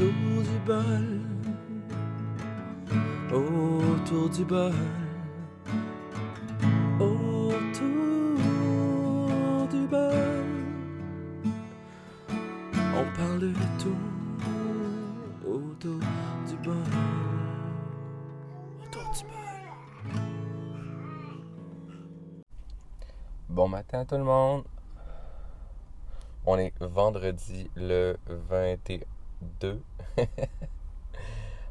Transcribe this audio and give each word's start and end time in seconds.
Du 0.00 0.06
bol, 0.66 1.08
autour 3.30 4.30
du 4.30 4.44
bol, 4.46 4.72
autour 6.98 7.52
du 9.70 9.86
bol. 9.86 10.46
On 12.72 13.04
parle 13.14 13.40
de 13.40 13.52
tout 13.78 14.00
autour 15.46 16.00
du 16.48 16.56
bol, 16.64 16.76
autour 18.82 19.08
du 19.12 19.22
bol. 19.24 19.60
Bon 23.50 23.68
matin 23.68 24.06
tout 24.06 24.16
le 24.16 24.24
monde. 24.24 24.64
On 26.46 26.56
est 26.56 26.72
vendredi 26.80 27.70
le 27.76 28.16
22. 29.40 29.82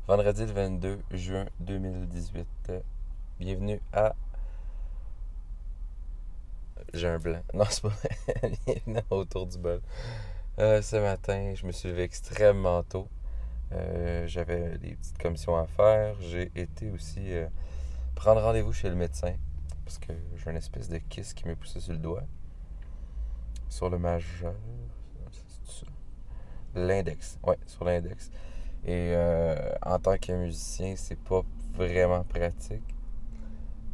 vendredi 0.08 0.46
le 0.46 0.52
22 0.52 1.00
juin 1.12 1.46
2018. 1.60 2.48
Bienvenue 3.40 3.80
à. 3.94 4.16
J'ai 6.94 7.08
un 7.08 7.20
blanc. 7.20 7.42
Non, 7.54 7.66
c'est 7.70 7.84
pas. 7.84 7.94
Bienvenue 8.66 9.02
autour 9.12 9.46
du 9.46 9.60
bol. 9.60 9.82
Euh, 10.58 10.82
ce 10.82 10.96
matin, 10.96 11.54
je 11.54 11.66
me 11.68 11.72
suis 11.72 11.90
levé 11.90 12.04
extrêmement 12.04 12.82
tôt. 12.82 13.08
Euh, 13.72 14.26
J'avais 14.26 14.80
des 14.80 14.96
petites 14.96 15.20
commissions 15.20 15.56
à 15.56 15.68
faire. 15.68 16.16
J'ai 16.22 16.52
été 16.56 16.90
aussi 16.90 17.32
euh, 17.34 17.48
prendre 18.16 18.42
rendez-vous 18.42 18.74
chez 18.74 18.90
le 18.90 18.96
médecin 18.96 19.36
parce 19.86 20.00
que 20.00 20.14
j'ai 20.38 20.50
une 20.50 20.58
espèce 20.58 20.90
de 20.90 20.98
kiss 20.98 21.36
qui 21.36 21.46
m'est 21.46 21.56
poussé 21.56 21.80
sur 21.80 21.94
le 21.94 22.00
doigt. 22.00 22.24
Sur 23.70 23.92
le 23.92 24.00
majeur. 24.00 24.56
C'est? 26.74 26.80
L'index. 26.80 27.38
Ouais, 27.44 27.58
sur 27.66 27.86
l'index. 27.86 28.32
Et 28.86 29.14
euh, 29.14 29.74
en 29.86 30.00
tant 30.00 30.18
que 30.18 30.32
musicien, 30.32 30.96
c'est 30.96 31.20
pas 31.20 31.42
vraiment 31.74 32.24
pratique. 32.24 32.96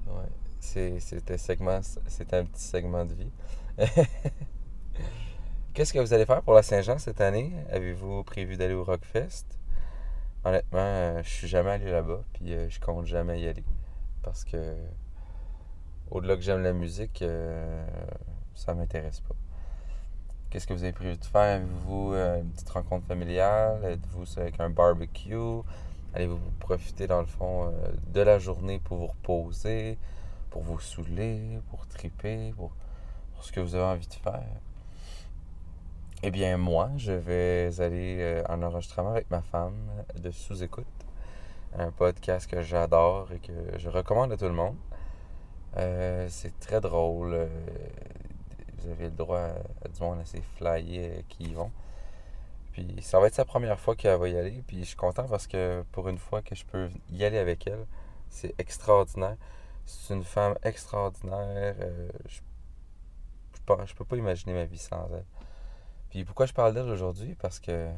Ouais. 0.07 0.29
C'est, 0.59 0.99
c'était, 0.99 1.37
segment, 1.37 1.79
c'était 2.07 2.37
un 2.37 2.45
petit 2.45 2.63
segment 2.63 3.05
de 3.05 3.13
vie. 3.13 3.31
Qu'est-ce 5.73 5.93
que 5.93 5.99
vous 5.99 6.13
allez 6.13 6.25
faire 6.25 6.41
pour 6.41 6.53
la 6.53 6.63
Saint-Jean 6.63 6.97
cette 6.97 7.21
année? 7.21 7.51
Avez-vous 7.69 8.23
prévu 8.23 8.55
d'aller 8.57 8.73
au 8.73 8.83
Rockfest? 8.83 9.45
Honnêtement, 10.43 10.79
euh, 10.79 11.23
je 11.23 11.29
suis 11.29 11.47
jamais 11.47 11.71
allé 11.71 11.91
là-bas, 11.91 12.23
puis 12.33 12.53
euh, 12.53 12.69
je 12.69 12.79
compte 12.79 13.05
jamais 13.05 13.41
y 13.41 13.47
aller. 13.47 13.63
Parce 14.23 14.45
que 14.45 14.75
au-delà 16.09 16.35
que 16.35 16.41
j'aime 16.41 16.61
la 16.63 16.73
musique, 16.73 17.23
ça 18.53 18.73
m'intéresse 18.73 19.19
pas. 19.21 19.35
Qu'est-ce 20.49 20.67
que 20.67 20.73
vous 20.73 20.83
avez 20.83 20.93
prévu 20.93 21.17
de 21.17 21.25
faire? 21.25 21.55
Avez-vous 21.55 22.13
euh, 22.13 22.39
une 22.39 22.49
petite 22.51 22.69
rencontre 22.69 23.05
familiale? 23.07 23.83
Êtes-vous 23.83 24.39
avec 24.39 24.59
un 24.59 24.69
barbecue? 24.69 25.61
Allez-vous 26.13 26.39
profiter, 26.59 27.07
dans 27.07 27.19
le 27.19 27.25
fond, 27.25 27.65
euh, 27.65 27.71
de 28.13 28.21
la 28.21 28.39
journée 28.39 28.79
pour 28.79 28.97
vous 28.97 29.07
reposer, 29.07 29.97
pour 30.51 30.61
vous 30.61 30.79
saouler, 30.79 31.59
pour 31.69 31.85
triper, 31.87 32.53
pour, 32.55 32.71
ce 33.41 33.51
que 33.51 33.59
vous 33.59 33.75
avez 33.75 33.83
envie 33.83 34.07
de 34.07 34.13
faire? 34.13 34.43
Eh 36.23 36.31
bien, 36.31 36.57
moi, 36.57 36.89
je 36.95 37.11
vais 37.11 37.69
aller 37.79 38.17
euh, 38.21 38.43
en 38.47 38.61
enregistrement 38.63 39.11
avec 39.11 39.29
ma 39.31 39.41
femme 39.41 39.75
de 40.15 40.31
sous-écoute. 40.31 40.85
Un 41.77 41.91
podcast 41.91 42.49
que 42.49 42.61
j'adore 42.61 43.29
et 43.33 43.39
que 43.39 43.77
je 43.77 43.89
recommande 43.89 44.31
à 44.31 44.37
tout 44.37 44.45
le 44.45 44.53
monde. 44.53 44.77
C'est 46.29 46.57
très 46.61 46.79
drôle. 46.79 47.49
Avez 48.91 49.05
le 49.05 49.11
droit 49.11 49.39
à, 49.39 49.55
à 49.85 49.87
du 49.89 49.99
monde 50.01 50.19
assez 50.19 50.41
flyé 50.57 51.09
euh, 51.19 51.21
qui 51.29 51.45
y 51.45 51.53
vont. 51.53 51.71
Puis 52.73 52.95
ça 53.01 53.19
va 53.19 53.27
être 53.27 53.35
sa 53.35 53.45
première 53.45 53.79
fois 53.79 53.95
qu'elle 53.95 54.19
va 54.19 54.27
y 54.29 54.37
aller. 54.37 54.63
Puis 54.67 54.79
je 54.79 54.83
suis 54.85 54.95
content 54.97 55.27
parce 55.27 55.47
que 55.47 55.83
pour 55.91 56.09
une 56.09 56.17
fois 56.17 56.41
que 56.41 56.55
je 56.55 56.65
peux 56.65 56.89
y 57.11 57.23
aller 57.23 57.37
avec 57.37 57.67
elle, 57.67 57.85
c'est 58.29 58.53
extraordinaire. 58.59 59.37
C'est 59.85 60.13
une 60.13 60.23
femme 60.23 60.55
extraordinaire. 60.63 61.75
euh, 61.79 62.09
je, 62.27 62.41
je, 63.85 63.93
peux- 63.95 64.05
pas 64.05 64.17
imaginer 64.17 64.53
ma 64.53 64.65
vie 64.65 64.77
sans 64.77 65.07
elle. 65.13 65.25
Puis 66.09 66.23
pourquoi 66.25 66.45
je 66.45 66.53
parle 66.53 66.73
d'elle 66.73 66.89
aujourd'hui? 66.89 67.35
Parce 67.35 67.59
que 67.59 67.89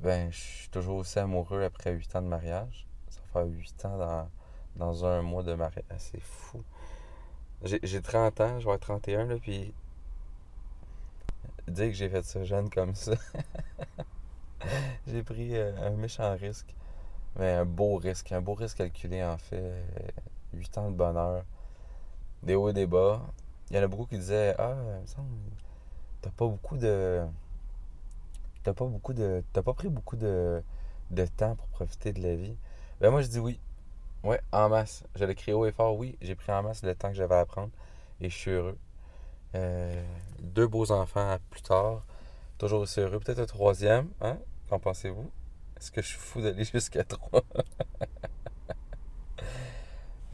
ben 0.00 0.30
je 0.32 0.38
suis 0.38 0.68
toujours 0.70 0.96
aussi 0.98 1.18
amoureux 1.18 1.62
après 1.64 1.92
8 1.92 2.14
ans 2.16 2.22
de 2.22 2.26
mariage. 2.28 2.86
Ça 3.08 3.20
faire 3.32 3.46
8 3.46 3.84
ans 3.84 3.98
dans 3.98 4.30
dans 4.76 5.04
un 5.04 5.22
mois 5.22 5.42
de 5.42 5.54
mariage. 5.54 5.84
Ah, 5.90 5.98
C'est 5.98 6.20
fou. 6.20 6.62
J'ai 7.64 7.78
j'ai 7.82 8.00
30 8.02 8.40
ans, 8.40 8.48
je 8.58 8.64
vais 8.66 8.72
avoir 8.72 8.80
31, 8.80 9.26
là, 9.26 9.36
puis 9.36 9.72
dire 11.68 11.88
que 11.88 11.92
j'ai 11.94 12.08
fait 12.08 12.24
ça 12.24 12.44
jeune 12.44 12.70
comme 12.70 12.94
ça. 12.94 13.12
j'ai 15.06 15.22
pris 15.22 15.56
euh, 15.56 15.72
un 15.86 15.90
méchant 15.90 16.34
risque. 16.36 16.74
Mais 17.38 17.52
un 17.52 17.64
beau 17.64 17.96
risque, 17.96 18.32
un 18.32 18.40
beau 18.40 18.54
risque 18.54 18.78
calculé 18.78 19.22
en 19.24 19.38
fait. 19.38 19.56
Euh, 19.60 19.82
8 20.54 20.78
ans 20.78 20.90
de 20.90 20.96
bonheur. 20.96 21.44
Des 22.42 22.54
hauts 22.54 22.70
et 22.70 22.72
des 22.72 22.86
bas. 22.86 23.22
Il 23.70 23.76
y 23.76 23.78
en 23.78 23.82
a 23.82 23.88
beaucoup 23.88 24.06
qui 24.06 24.18
disaient 24.18 24.54
Ah, 24.58 24.74
t'as 26.22 26.30
pas 26.30 26.46
beaucoup 26.46 26.76
de. 26.76 27.22
T'as 28.62 28.72
pas 28.74 28.86
beaucoup 28.86 29.12
de. 29.12 29.42
T'as 29.52 29.62
pas 29.62 29.74
pris 29.74 29.88
beaucoup 29.88 30.16
de, 30.16 30.62
de 31.10 31.26
temps 31.26 31.56
pour 31.56 31.66
profiter 31.68 32.12
de 32.12 32.22
la 32.22 32.34
vie. 32.34 32.56
Ben 33.00 33.10
moi 33.10 33.22
je 33.22 33.28
dis 33.28 33.38
oui. 33.38 33.60
Ouais, 34.22 34.40
en 34.52 34.68
masse. 34.68 35.04
Je 35.14 35.24
l'ai 35.24 35.34
crié 35.34 35.54
haut 35.54 35.66
et 35.66 35.72
fort, 35.72 35.96
oui. 35.96 36.16
J'ai 36.20 36.34
pris 36.34 36.52
en 36.52 36.62
masse 36.62 36.82
le 36.82 36.94
temps 36.94 37.08
que 37.08 37.14
j'avais 37.14 37.36
à 37.36 37.46
prendre 37.46 37.70
et 38.20 38.28
je 38.28 38.36
suis 38.36 38.50
heureux. 38.50 38.78
Euh, 39.54 40.04
deux 40.40 40.66
beaux 40.66 40.92
enfants 40.92 41.38
plus 41.50 41.62
tard. 41.62 42.02
Toujours 42.58 42.80
aussi 42.82 43.00
heureux. 43.00 43.18
Peut-être 43.20 43.40
un 43.40 43.46
troisième, 43.46 44.08
hein? 44.20 44.38
Qu'en 44.68 44.78
pensez-vous? 44.78 45.30
Est-ce 45.78 45.90
que 45.90 46.02
je 46.02 46.08
suis 46.08 46.18
fou 46.18 46.42
d'aller 46.42 46.64
jusqu'à 46.72 47.04
trois? 47.04 47.42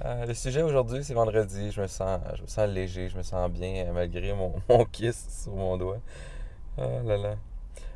Euh, 0.05 0.27
le 0.27 0.35
sujet 0.35 0.61
aujourd'hui, 0.63 1.03
c'est 1.03 1.15
vendredi. 1.15 1.71
Je 1.73 1.81
me 1.81 1.87
sens, 1.87 2.21
je 2.35 2.43
me 2.43 2.47
sens 2.47 2.69
léger, 2.69 3.09
je 3.09 3.17
me 3.17 3.23
sens 3.23 3.51
bien 3.51 3.87
euh, 3.87 3.93
malgré 3.93 4.35
mon, 4.35 4.55
mon 4.69 4.85
kiss 4.85 5.43
sur 5.43 5.53
mon 5.53 5.79
doigt. 5.79 6.01
Ah 6.79 7.03
là 7.03 7.17
là. 7.17 7.37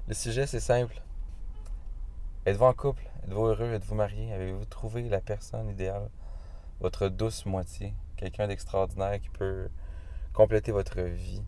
Le 0.08 0.14
sujet, 0.14 0.46
c'est 0.46 0.60
simple. 0.60 1.02
Êtes-vous 2.46 2.64
en 2.64 2.72
couple? 2.72 3.09
Êtes-vous 3.24 3.46
heureux? 3.46 3.72
Êtes-vous 3.74 3.94
marié? 3.94 4.32
Avez-vous 4.32 4.64
trouvé 4.64 5.08
la 5.08 5.20
personne 5.20 5.68
idéale? 5.68 6.08
Votre 6.80 7.08
douce 7.08 7.44
moitié? 7.44 7.94
Quelqu'un 8.16 8.48
d'extraordinaire 8.48 9.20
qui 9.20 9.28
peut 9.28 9.68
compléter 10.32 10.72
votre 10.72 11.00
vie? 11.00 11.44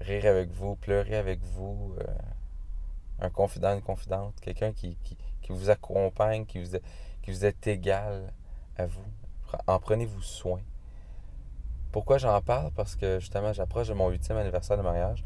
Rire 0.00 0.26
avec 0.26 0.50
vous, 0.50 0.76
pleurer 0.76 1.16
avec 1.16 1.40
vous? 1.42 1.94
euh, 2.00 2.04
un 3.20 3.30
confident, 3.30 3.74
une 3.74 3.82
confidente? 3.82 4.34
Quelqu'un 4.40 4.72
qui, 4.72 4.96
qui, 5.04 5.16
qui 5.40 5.52
vous 5.52 5.70
accompagne, 5.70 6.46
qui 6.46 6.62
vous, 6.62 6.78
qui 7.22 7.30
vous 7.30 7.44
est 7.44 7.66
égal 7.66 8.32
à 8.76 8.86
vous? 8.86 9.04
En 9.66 9.78
prenez-vous 9.78 10.22
soin. 10.22 10.60
Pourquoi 11.92 12.18
j'en 12.18 12.40
parle? 12.42 12.72
Parce 12.72 12.96
que 12.96 13.18
justement, 13.20 13.52
j'approche 13.52 13.88
de 13.88 13.94
mon 13.94 14.08
huitième 14.08 14.38
anniversaire 14.38 14.76
de 14.76 14.82
mariage. 14.82 15.24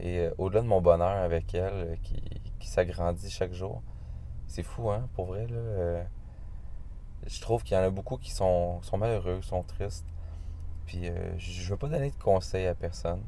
Et 0.00 0.20
euh, 0.20 0.34
au-delà 0.38 0.62
de 0.62 0.66
mon 0.66 0.80
bonheur 0.80 1.08
avec 1.08 1.54
elle, 1.54 1.72
euh, 1.72 1.96
qui, 2.02 2.22
qui 2.58 2.68
s'agrandit 2.68 3.30
chaque 3.30 3.52
jour, 3.52 3.82
c'est 4.46 4.62
fou, 4.62 4.90
hein, 4.90 5.08
pour 5.14 5.26
vrai, 5.26 5.46
là. 5.46 5.56
euh, 5.56 6.04
je 7.26 7.40
trouve 7.40 7.62
qu'il 7.62 7.76
y 7.76 7.80
en 7.80 7.82
a 7.82 7.90
beaucoup 7.90 8.16
qui 8.16 8.30
sont, 8.30 8.80
sont 8.82 8.98
malheureux, 8.98 9.42
sont 9.42 9.62
tristes. 9.62 10.06
Puis 10.86 11.08
euh, 11.08 11.36
je 11.38 11.68
veux 11.70 11.76
pas 11.76 11.88
donner 11.88 12.10
de 12.10 12.16
conseils 12.16 12.66
à 12.66 12.74
personne. 12.74 13.22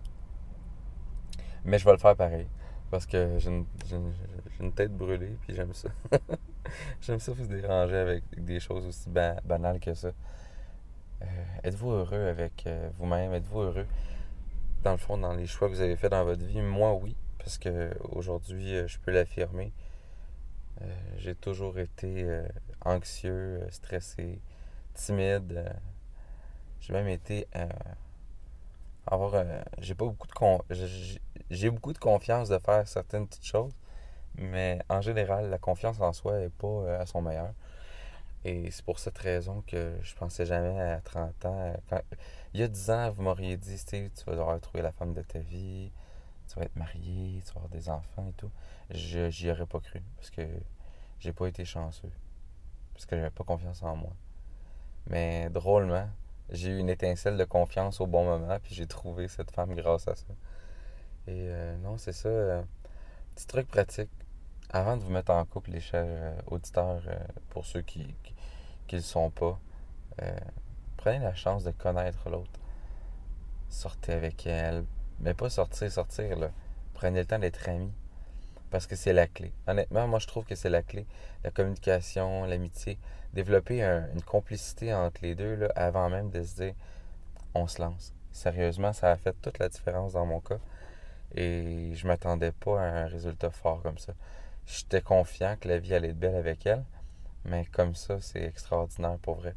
Mais 1.65 1.79
je 1.79 1.85
vais 1.85 1.93
le 1.93 1.99
faire 1.99 2.17
pareil. 2.17 2.47
Parce 2.91 3.05
que 3.05 3.39
j'ai 3.39 3.51
une, 3.51 4.73
tête 4.73 4.97
brûlée, 4.97 5.37
puis 5.43 5.55
j'aime 5.55 5.75
ça. 5.75 5.89
j'aime 7.03 7.19
ça 7.19 7.33
vous 7.33 7.47
déranger 7.47 7.97
avec 7.97 8.25
des 8.37 8.61
choses 8.61 8.87
aussi 8.87 9.11
ba- 9.11 9.41
banales 9.45 9.81
que 9.81 9.93
ça. 9.93 10.13
Euh, 11.21 11.27
êtes-vous 11.65 11.91
heureux 11.91 12.29
avec 12.29 12.67
euh, 12.67 12.89
vous-même? 12.99 13.35
Êtes-vous 13.35 13.61
heureux, 13.61 13.87
dans 14.85 14.93
le 14.93 14.99
fond, 14.99 15.19
dans 15.19 15.35
les 15.35 15.47
choix 15.47 15.69
que 15.69 15.75
vous 15.75 15.81
avez 15.81 15.97
faits 15.97 16.13
dans 16.13 16.25
votre 16.25 16.45
vie? 16.45 16.63
Moi, 16.63 16.95
oui. 16.95 17.17
Parce 17.39 17.59
que 17.59 17.91
aujourd'hui, 18.11 18.87
je 18.87 18.99
peux 18.99 19.11
l'affirmer. 19.11 19.73
Euh, 20.83 20.85
j'ai 21.17 21.35
toujours 21.35 21.79
été 21.79 22.25
euh, 22.25 22.47
anxieux, 22.85 23.61
euh, 23.63 23.71
stressé, 23.71 24.41
timide. 24.95 25.65
j'ai 26.81 26.93
même 26.93 27.09
été 27.09 27.47
avoir 29.07 29.35
j'ai 29.79 29.95
pas 29.95 30.05
beaucoup 30.05 30.27
de 30.27 30.33
con- 30.33 30.63
j'ai 31.51 31.71
beaucoup 31.71 31.93
de 31.93 31.99
confiance 31.99 32.49
de 32.49 32.59
faire 32.59 32.87
certaines 32.87 33.27
petites 33.27 33.47
choses 33.47 33.73
mais 34.37 34.81
en 34.89 35.01
général 35.03 35.51
la 35.51 35.59
confiance 35.59 36.01
en 36.01 36.13
soi 36.13 36.41
est 36.41 36.51
pas 36.51 36.99
à 37.01 37.07
son 37.07 37.23
meilleur. 37.23 37.53
Et 38.45 38.71
c'est 38.71 38.85
pour 38.85 38.99
cette 39.01 39.19
raison 39.19 39.63
que 39.67 39.95
je 40.03 40.15
pensais 40.15 40.47
jamais 40.47 40.81
à 40.81 41.01
30 41.01 41.45
ans. 41.47 41.73
Il 42.55 42.61
y 42.61 42.63
a 42.63 42.69
10 42.69 42.91
ans 42.91 43.11
vous 43.11 43.23
m'auriez 43.23 43.57
dit 43.57 43.79
Steve 43.79 44.11
tu 44.17 44.25
vas 44.27 44.33
devoir 44.37 44.61
trouver 44.61 44.83
la 44.83 44.93
femme 44.93 45.15
de 45.15 45.23
ta 45.23 45.41
vie 45.41 45.91
tu 46.49 46.59
vas 46.59 46.65
être 46.65 46.77
marié 46.77 47.43
tu 47.45 47.53
vas 47.53 47.61
avoir 47.61 47.69
des 47.69 47.89
enfants 47.89 48.27
et 48.29 48.33
tout 48.33 48.51
je 48.91 49.31
j'y 49.31 49.51
aurais 49.51 49.67
pas 49.67 49.81
cru 49.81 50.03
parce 50.17 50.31
que 50.31 50.43
j'ai 51.21 51.33
pas 51.33 51.47
été 51.47 51.65
chanceux 51.65 52.11
parce 52.95 53.07
que 53.07 53.17
j'avais 53.17 53.31
pas 53.31 53.45
confiance 53.45 53.83
en 53.83 53.97
moi 53.97 54.13
mais 55.07 55.51
drôlement 55.51 56.09
j'ai 56.51 56.71
eu 56.71 56.79
une 56.79 56.89
étincelle 56.89 57.37
de 57.37 57.45
confiance 57.45 58.01
au 58.01 58.07
bon 58.07 58.25
moment, 58.25 58.59
puis 58.63 58.75
j'ai 58.75 58.87
trouvé 58.87 59.29
cette 59.29 59.51
femme 59.51 59.75
grâce 59.75 60.09
à 60.09 60.17
ça. 60.17 60.25
Et 61.27 61.49
euh, 61.49 61.77
non, 61.79 61.99
c'est 61.99 62.13
ça. 62.13 62.29
euh, 62.29 62.63
petit 63.35 63.47
truc 63.47 63.69
pratique. 63.69 64.11
avant 64.71 64.97
de 64.97 65.03
vous 65.03 65.11
mettre 65.11 65.33
en 65.33 65.45
couple, 65.45 65.73
les 65.73 65.81
chers 65.81 66.07
euh, 66.07 66.35
auditeurs, 66.47 67.03
pour 67.51 67.67
ceux 67.67 67.83
qui 67.83 68.01
ne 68.01 68.97
le 68.97 69.01
sont 69.03 69.31
pas, 69.31 69.59
prenez 70.97 71.19
la 71.21 71.35
chance 71.35 71.65
de 71.65 71.71
connaître 71.71 72.31
l'autre. 72.31 72.61
Sortez 73.69 74.13
avec 74.15 74.47
elle. 74.47 74.85
Mais 75.21 75.35
pas 75.35 75.51
sortir, 75.51 75.91
sortir, 75.91 76.39
là. 76.39 76.51
Prenez 76.95 77.21
le 77.21 77.27
temps 77.27 77.39
d'être 77.39 77.69
amis. 77.69 77.93
Parce 78.71 78.87
que 78.87 78.97
c'est 78.97 79.13
la 79.13 79.27
clé. 79.27 79.53
Honnêtement, 79.67 80.07
moi, 80.07 80.19
je 80.19 80.27
trouve 80.27 80.45
que 80.45 80.55
c'est 80.55 80.69
la 80.69 80.83
clé. 80.83 81.07
La 81.43 81.51
communication, 81.51 82.45
l'amitié. 82.45 82.99
Développer 83.33 83.83
une 83.83 84.23
complicité 84.23 84.93
entre 84.93 85.21
les 85.23 85.35
deux, 85.35 85.69
avant 85.75 86.11
même 86.11 86.31
de 86.31 86.43
se 86.43 86.57
dire, 86.57 86.75
on 87.55 87.67
se 87.67 87.81
lance. 87.81 88.13
Sérieusement, 88.33 88.93
ça 88.93 89.11
a 89.11 89.17
fait 89.17 89.35
toute 89.41 89.59
la 89.59 89.69
différence 89.69 90.13
dans 90.13 90.27
mon 90.27 90.41
cas. 90.41 90.59
Et 91.35 91.93
je 91.95 92.07
m'attendais 92.07 92.53
pas 92.53 92.81
à 92.81 92.85
un 92.85 93.07
résultat 93.07 93.51
fort 93.51 93.83
comme 93.83 93.99
ça. 93.99 94.13
J'étais 94.67 95.01
confiant 95.01 95.57
que 95.59 95.69
la 95.69 95.79
vie 95.79 95.95
allait 95.95 96.11
être 96.11 96.19
belle 96.19 96.37
avec 96.37 96.67
elle. 96.67 96.85
Mais 97.45 97.65
comme 97.67 97.95
ça, 97.95 98.21
c'est 98.21 98.45
extraordinaire 98.45 99.19
pour 99.23 99.37
vrai. 99.37 99.55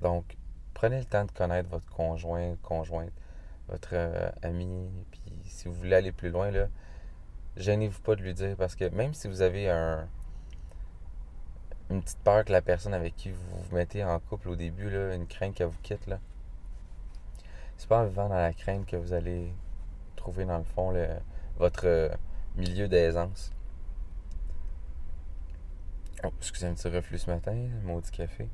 Donc, 0.00 0.36
prenez 0.72 0.98
le 0.98 1.04
temps 1.04 1.24
de 1.24 1.32
connaître 1.32 1.68
votre 1.68 1.88
conjoint, 1.90 2.54
conjointe, 2.62 3.12
votre 3.72 3.90
euh, 3.94 4.30
ami. 4.42 4.88
Puis 5.10 5.22
si 5.44 5.68
vous 5.68 5.74
voulez 5.74 5.96
aller 5.96 6.12
plus 6.12 6.30
loin, 6.30 6.50
là, 6.50 6.68
gênez-vous 7.56 8.00
pas 8.02 8.14
de 8.14 8.22
lui 8.22 8.34
dire 8.34 8.56
parce 8.56 8.76
que 8.76 8.88
même 8.90 9.14
si 9.14 9.28
vous 9.28 9.42
avez 9.42 9.68
un 9.68 10.08
une 11.90 12.02
petite 12.02 12.20
peur 12.20 12.44
que 12.44 12.52
la 12.52 12.62
personne 12.62 12.94
avec 12.94 13.14
qui 13.16 13.30
vous 13.30 13.62
vous 13.64 13.76
mettez 13.76 14.02
en 14.02 14.18
couple 14.18 14.48
au 14.48 14.56
début, 14.56 14.88
là, 14.88 15.14
une 15.14 15.26
crainte 15.26 15.54
qu'elle 15.54 15.66
vous 15.66 15.80
quitte, 15.82 16.06
là, 16.06 16.20
c'est 17.76 17.88
pas 17.88 18.00
en 18.00 18.06
vivant 18.06 18.28
dans 18.28 18.34
la 18.34 18.52
crainte 18.54 18.86
que 18.86 18.96
vous 18.96 19.12
allez 19.12 19.52
trouver 20.16 20.44
dans 20.44 20.58
le 20.58 20.64
fond 20.64 20.94
votre 21.58 21.86
euh, 21.86 22.08
milieu 22.56 22.88
d'aisance. 22.88 23.52
Oh, 26.24 26.32
excusez 26.38 26.66
un 26.66 26.74
petit 26.74 26.88
reflux 26.88 27.18
ce 27.18 27.30
matin, 27.30 27.56
maudit 27.82 28.10
café. 28.10 28.48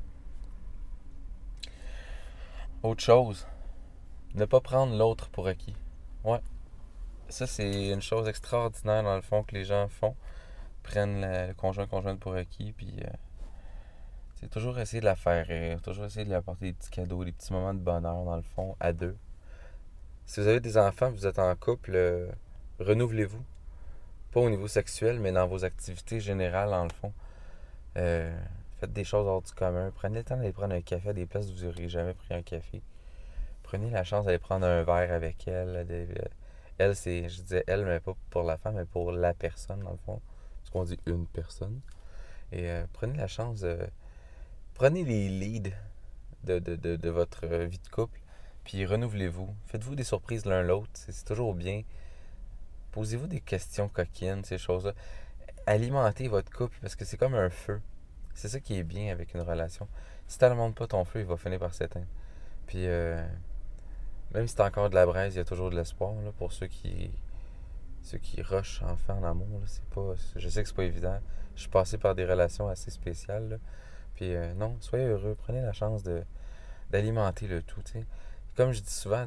Autre 2.81 3.01
chose, 3.01 3.45
ne 4.35 4.45
pas 4.45 4.61
prendre 4.61 4.95
l'autre 4.95 5.29
pour 5.29 5.47
acquis. 5.47 5.75
Ouais. 6.23 6.39
Ça, 7.29 7.47
c'est 7.47 7.89
une 7.89 8.01
chose 8.01 8.27
extraordinaire 8.27 9.03
dans 9.03 9.15
le 9.15 9.21
fond 9.21 9.43
que 9.43 9.55
les 9.55 9.65
gens 9.65 9.87
font. 9.87 10.15
Prennent 10.83 11.21
le 11.21 11.53
conjoint 11.53 11.87
conjointe 11.87 12.19
pour 12.19 12.33
acquis, 12.33 12.71
puis 12.71 12.93
euh, 13.01 13.09
c'est 14.35 14.49
toujours 14.49 14.79
essayer 14.79 15.01
de 15.01 15.05
la 15.05 15.15
faire 15.15 15.45
rire, 15.45 15.81
toujours 15.81 16.05
essayer 16.05 16.23
de 16.23 16.29
lui 16.29 16.35
apporter 16.35 16.65
des 16.65 16.73
petits 16.73 16.89
cadeaux, 16.89 17.23
des 17.23 17.31
petits 17.31 17.53
moments 17.53 17.73
de 17.73 17.79
bonheur 17.79 18.23
dans 18.23 18.35
le 18.35 18.41
fond, 18.41 18.75
à 18.79 18.93
deux. 18.93 19.17
Si 20.25 20.39
vous 20.39 20.47
avez 20.47 20.59
des 20.59 20.77
enfants, 20.77 21.11
vous 21.11 21.27
êtes 21.27 21.39
en 21.39 21.53
couple, 21.55 21.91
euh, 21.95 22.31
renouvelez-vous. 22.79 23.43
Pas 24.31 24.39
au 24.39 24.49
niveau 24.49 24.67
sexuel, 24.67 25.19
mais 25.19 25.31
dans 25.31 25.47
vos 25.47 25.65
activités 25.65 26.19
générales, 26.19 26.69
dans 26.69 26.83
le 26.83 26.91
fond. 26.91 27.13
Euh, 27.97 28.39
faites 28.79 28.93
des 28.93 29.03
choses 29.03 29.27
hors 29.27 29.41
du 29.41 29.51
commun. 29.51 29.91
Prenez 29.93 30.19
le 30.19 30.23
temps 30.23 30.37
d'aller 30.37 30.53
prendre 30.53 30.75
un 30.75 30.81
café 30.81 31.09
à 31.09 31.13
des 31.13 31.25
places 31.25 31.49
où 31.49 31.55
vous 31.55 31.65
n'aurez 31.65 31.89
jamais 31.89 32.13
pris 32.13 32.33
un 32.33 32.41
café. 32.41 32.81
Prenez 33.69 33.91
la 33.91 34.03
chance 34.03 34.25
d'aller 34.25 34.39
prendre 34.39 34.65
un 34.65 34.81
verre 34.81 35.13
avec 35.13 35.47
elle. 35.47 35.85
Euh, 35.87 36.07
elle, 36.79 36.95
c'est, 36.95 37.29
je 37.29 37.43
disais 37.43 37.63
elle, 37.67 37.85
mais 37.85 37.99
pas 37.99 38.15
pour 38.31 38.41
la 38.41 38.57
femme, 38.57 38.73
mais 38.75 38.85
pour 38.85 39.11
la 39.11 39.35
personne, 39.35 39.81
dans 39.81 39.91
le 39.91 39.97
fond. 39.97 40.21
Parce 40.57 40.71
qu'on 40.71 40.83
dit 40.85 40.99
une 41.05 41.27
personne. 41.27 41.79
Et 42.51 42.67
euh, 42.67 42.87
prenez 42.93 43.15
la 43.15 43.27
chance 43.27 43.59
de. 43.59 43.77
Prenez 44.73 45.03
les 45.03 45.29
leads 45.29 45.71
de, 46.45 46.57
de, 46.57 46.75
de, 46.75 47.09
votre 47.09 47.45
vie 47.45 47.77
de 47.77 47.89
couple. 47.89 48.19
Puis 48.63 48.87
renouvelez-vous. 48.87 49.53
Faites-vous 49.67 49.93
des 49.93 50.03
surprises 50.03 50.45
l'un 50.45 50.63
l'autre. 50.63 50.89
C'est 50.93 51.25
toujours 51.25 51.53
bien. 51.53 51.83
Posez-vous 52.91 53.27
des 53.27 53.39
questions 53.39 53.87
coquines, 53.87 54.43
ces 54.43 54.57
choses-là 54.57 54.93
alimenter 55.67 56.27
votre 56.27 56.51
couple 56.51 56.75
parce 56.81 56.95
que 56.95 57.05
c'est 57.05 57.17
comme 57.17 57.35
un 57.35 57.51
feu. 57.51 57.79
C'est 58.33 58.47
ça 58.47 58.59
qui 58.59 58.79
est 58.79 58.83
bien 58.83 59.11
avec 59.11 59.35
une 59.35 59.41
relation. 59.41 59.87
Si 60.27 60.39
tu 60.39 60.43
n'alimentes 60.43 60.73
pas 60.73 60.87
ton 60.87 61.05
feu, 61.05 61.19
il 61.19 61.25
va 61.27 61.37
finir 61.37 61.59
par 61.59 61.73
s'éteindre. 61.73 62.07
Puis, 62.65 62.87
euh, 62.87 63.23
même 64.33 64.47
si 64.47 64.55
tu 64.55 64.61
encore 64.61 64.89
de 64.89 64.95
la 64.95 65.05
braise, 65.05 65.35
il 65.35 65.37
y 65.37 65.41
a 65.41 65.45
toujours 65.45 65.69
de 65.69 65.75
l'espoir 65.75 66.13
pour 66.37 66.53
ceux 66.53 66.67
qui 66.67 67.11
ceux 68.01 68.17
qui 68.17 68.41
rushent 68.41 68.81
enfin 68.83 69.15
en 69.15 69.23
amour. 69.23 69.61
C'est 69.65 69.83
pas, 69.85 70.13
je 70.35 70.49
sais 70.49 70.63
que 70.63 70.69
c'est 70.69 70.75
pas 70.75 70.83
évident. 70.83 71.19
Je 71.55 71.61
suis 71.61 71.69
passé 71.69 71.97
par 71.97 72.15
des 72.15 72.25
relations 72.25 72.67
assez 72.67 72.91
spéciales. 72.91 73.59
Puis, 74.15 74.33
euh, 74.33 74.53
non, 74.53 74.77
soyez 74.79 75.05
heureux. 75.05 75.35
Prenez 75.37 75.61
la 75.61 75.73
chance 75.73 76.03
de 76.03 76.23
d'alimenter 76.89 77.47
le 77.47 77.61
tout. 77.61 77.83
Comme 78.55 78.71
je 78.71 78.81
dis 78.81 78.91
souvent, 78.91 79.25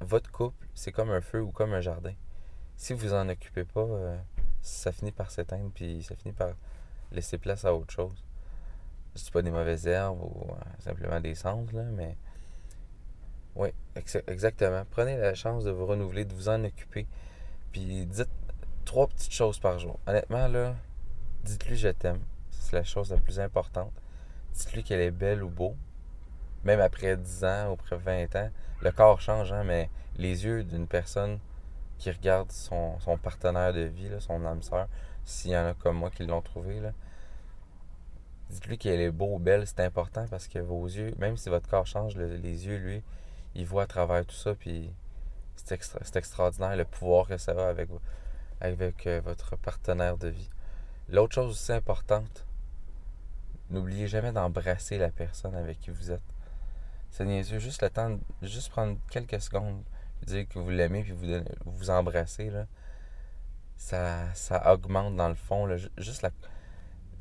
votre 0.00 0.30
couple, 0.30 0.66
c'est 0.74 0.92
comme 0.92 1.10
un 1.10 1.20
feu 1.20 1.42
ou 1.42 1.50
comme 1.50 1.74
un 1.74 1.82
jardin. 1.82 2.14
Si 2.76 2.94
vous 2.94 3.12
en 3.12 3.28
occupez 3.28 3.64
pas, 3.64 3.80
euh, 3.80 4.16
ça 4.62 4.90
finit 4.90 5.12
par 5.12 5.30
s'éteindre, 5.30 5.70
puis 5.74 6.02
ça 6.02 6.16
finit 6.16 6.32
par 6.32 6.54
laisser 7.12 7.36
place 7.36 7.66
à 7.66 7.74
autre 7.74 7.92
chose. 7.92 8.24
Je 9.14 9.30
pas 9.30 9.42
des 9.42 9.50
mauvaises 9.50 9.86
herbes 9.86 10.20
ou 10.22 10.50
euh, 10.50 10.54
simplement 10.80 11.20
des 11.20 11.34
cendres, 11.34 11.76
là, 11.76 11.84
mais. 11.92 12.16
Oui, 13.56 13.68
exactement. 14.26 14.84
Prenez 14.90 15.16
la 15.16 15.34
chance 15.34 15.64
de 15.64 15.70
vous 15.70 15.86
renouveler, 15.86 16.24
de 16.24 16.34
vous 16.34 16.48
en 16.48 16.64
occuper. 16.64 17.06
Puis 17.72 18.06
dites 18.06 18.28
trois 18.84 19.06
petites 19.06 19.32
choses 19.32 19.58
par 19.58 19.78
jour. 19.78 19.98
Honnêtement, 20.06 20.48
là, 20.48 20.74
dites-lui 21.44 21.76
je 21.76 21.88
t'aime. 21.88 22.20
C'est 22.50 22.76
la 22.76 22.84
chose 22.84 23.10
la 23.10 23.18
plus 23.18 23.38
importante. 23.38 23.92
Dites-lui 24.54 24.82
qu'elle 24.82 25.00
est 25.00 25.10
belle 25.10 25.42
ou 25.42 25.48
beau. 25.48 25.76
Même 26.64 26.80
après 26.80 27.16
10 27.16 27.44
ans 27.44 27.70
ou 27.70 27.72
après 27.74 27.96
20 27.96 28.36
ans, 28.36 28.50
le 28.80 28.90
corps 28.90 29.20
change, 29.20 29.52
hein, 29.52 29.64
mais 29.64 29.90
les 30.16 30.44
yeux 30.44 30.64
d'une 30.64 30.86
personne 30.86 31.38
qui 31.98 32.10
regarde 32.10 32.50
son, 32.50 32.96
partenaire 33.22 33.72
de 33.72 33.82
vie, 33.82 34.08
son 34.20 34.44
âme 34.46 34.62
sœur, 34.62 34.88
s'il 35.24 35.50
y 35.50 35.56
en 35.56 35.66
a 35.66 35.74
comme 35.74 35.96
moi 35.96 36.10
qui 36.10 36.24
l'ont 36.24 36.40
trouvé, 36.40 36.80
dites-lui 38.50 38.78
qu'elle 38.78 39.00
est 39.00 39.10
beau 39.10 39.34
ou 39.34 39.38
belle, 39.38 39.66
c'est 39.66 39.80
important 39.80 40.26
parce 40.30 40.48
que 40.48 40.58
vos 40.58 40.86
yeux, 40.86 41.14
même 41.18 41.36
si 41.36 41.50
votre 41.50 41.68
corps 41.68 41.86
change, 41.86 42.16
les 42.16 42.66
yeux, 42.66 42.78
lui, 42.78 43.02
il 43.54 43.66
voit 43.66 43.84
à 43.84 43.86
travers 43.86 44.24
tout 44.26 44.34
ça, 44.34 44.54
puis 44.54 44.90
c'est, 45.56 46.16
extraordinaire 46.16 46.76
le 46.76 46.84
pouvoir 46.84 47.26
que 47.26 47.36
ça 47.36 47.52
a 47.52 47.68
avec, 47.68 47.88
avec 48.60 49.06
euh, 49.06 49.20
votre 49.24 49.56
partenaire 49.56 50.16
de 50.18 50.28
vie. 50.28 50.50
L'autre 51.08 51.34
chose 51.34 51.50
aussi 51.52 51.72
importante, 51.72 52.46
n'oubliez 53.70 54.08
jamais 54.08 54.32
d'embrasser 54.32 54.98
la 54.98 55.10
personne 55.10 55.54
avec 55.54 55.80
qui 55.80 55.90
vous 55.90 56.10
êtes. 56.10 56.22
C'est 57.10 57.60
juste 57.60 57.82
le 57.82 57.90
temps, 57.90 58.18
juste 58.42 58.70
prendre 58.70 58.98
quelques 59.10 59.40
secondes 59.40 59.84
dire 60.24 60.48
que 60.48 60.58
vous 60.58 60.70
l'aimez 60.70 61.02
puis 61.02 61.12
vous, 61.12 61.26
vous 61.64 61.90
embrassez, 61.90 62.50
là, 62.50 62.66
ça, 63.76 64.32
ça 64.34 64.72
augmente 64.72 65.16
dans 65.16 65.28
le 65.28 65.34
fond, 65.34 65.68
juste 65.98 66.22
la, 66.22 66.30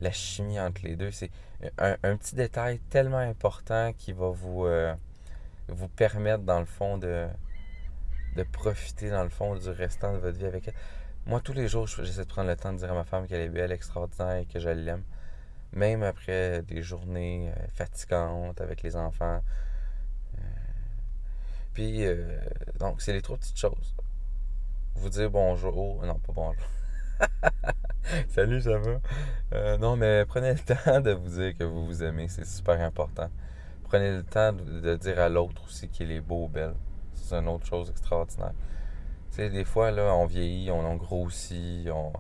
la, 0.02 0.12
chimie 0.12 0.60
entre 0.60 0.84
les 0.84 0.96
deux. 0.96 1.12
C'est 1.12 1.32
un, 1.78 2.18
petit 2.18 2.36
détail 2.36 2.80
tellement 2.90 3.18
important 3.18 3.94
qui 3.94 4.14
va 4.14 4.30
vous, 4.30 4.66
euh, 4.66 4.96
vous 5.68 5.88
permettre, 5.88 6.44
dans 6.44 6.60
le 6.60 6.66
fond, 6.66 6.98
de, 6.98 7.28
de 8.36 8.44
profiter, 8.44 9.10
dans 9.10 9.24
le 9.24 9.30
fond, 9.30 9.56
du 9.56 9.70
restant 9.70 10.14
de 10.14 10.18
votre 10.18 10.38
vie 10.38 10.46
avec 10.46 10.68
elle. 10.68 10.74
Moi, 11.26 11.40
tous 11.40 11.54
les 11.54 11.68
jours, 11.68 11.88
j'essaie 11.88 12.24
de 12.24 12.28
prendre 12.28 12.50
le 12.50 12.56
temps 12.56 12.74
de 12.74 12.80
dire 12.80 12.92
à 12.92 12.96
ma 12.96 13.06
femme 13.06 13.28
qu'elle 13.28 13.42
est 13.42 13.50
belle, 13.50 13.72
extraordinaire 13.72 14.38
et 14.38 14.46
que 14.46 14.60
je 14.60 14.70
l'aime. 14.70 15.04
Même 15.72 16.04
après 16.04 16.62
des 16.64 16.82
journées 16.82 17.50
euh, 17.50 17.68
fatigantes 17.74 18.60
avec 18.62 18.84
les 18.84 18.96
enfants, 18.96 19.42
puis, 21.74 22.06
euh, 22.06 22.40
donc, 22.80 23.02
c'est 23.02 23.14
les 23.14 23.22
trois 23.22 23.38
petites 23.38 23.58
choses. 23.58 23.96
Vous 24.96 25.10
dire 25.10 25.30
bonjour. 25.32 26.06
Non, 26.06 26.20
pas 26.20 26.34
bonjour. 26.34 26.70
Salut, 28.30 28.62
ça 28.62 28.78
va? 28.78 29.00
Euh, 29.54 29.78
non, 29.80 29.96
mais 29.96 30.24
prenez 30.26 30.54
le 30.54 30.60
temps 30.76 31.02
de 31.02 31.12
vous 31.12 31.30
dire 31.30 31.58
que 31.58 31.64
vous 31.64 31.86
vous 31.86 32.04
aimez. 32.04 32.28
C'est 32.28 32.46
super 32.46 32.80
important. 32.80 33.30
Prenez 33.94 34.10
le 34.10 34.24
temps 34.24 34.54
de, 34.54 34.96
dire 34.96 35.20
à 35.20 35.30
l'autre 35.30 35.66
aussi 35.66 35.88
qu'il 35.88 36.12
est 36.12 36.20
beau 36.20 36.46
ou 36.46 36.48
belle. 36.48 36.74
C'est 37.14 37.36
une 37.36 37.48
autre 37.48 37.68
chose 37.68 37.92
extraordinaire. 37.92 38.56
Tu 39.30 39.36
sais, 39.36 39.52
des 39.52 39.66
fois, 39.66 39.92
là, 39.92 40.16
on 40.16 40.26
vieillit, 40.26 40.72
on, 40.72 40.96
grossit, 40.96 41.88
on, 41.92 42.12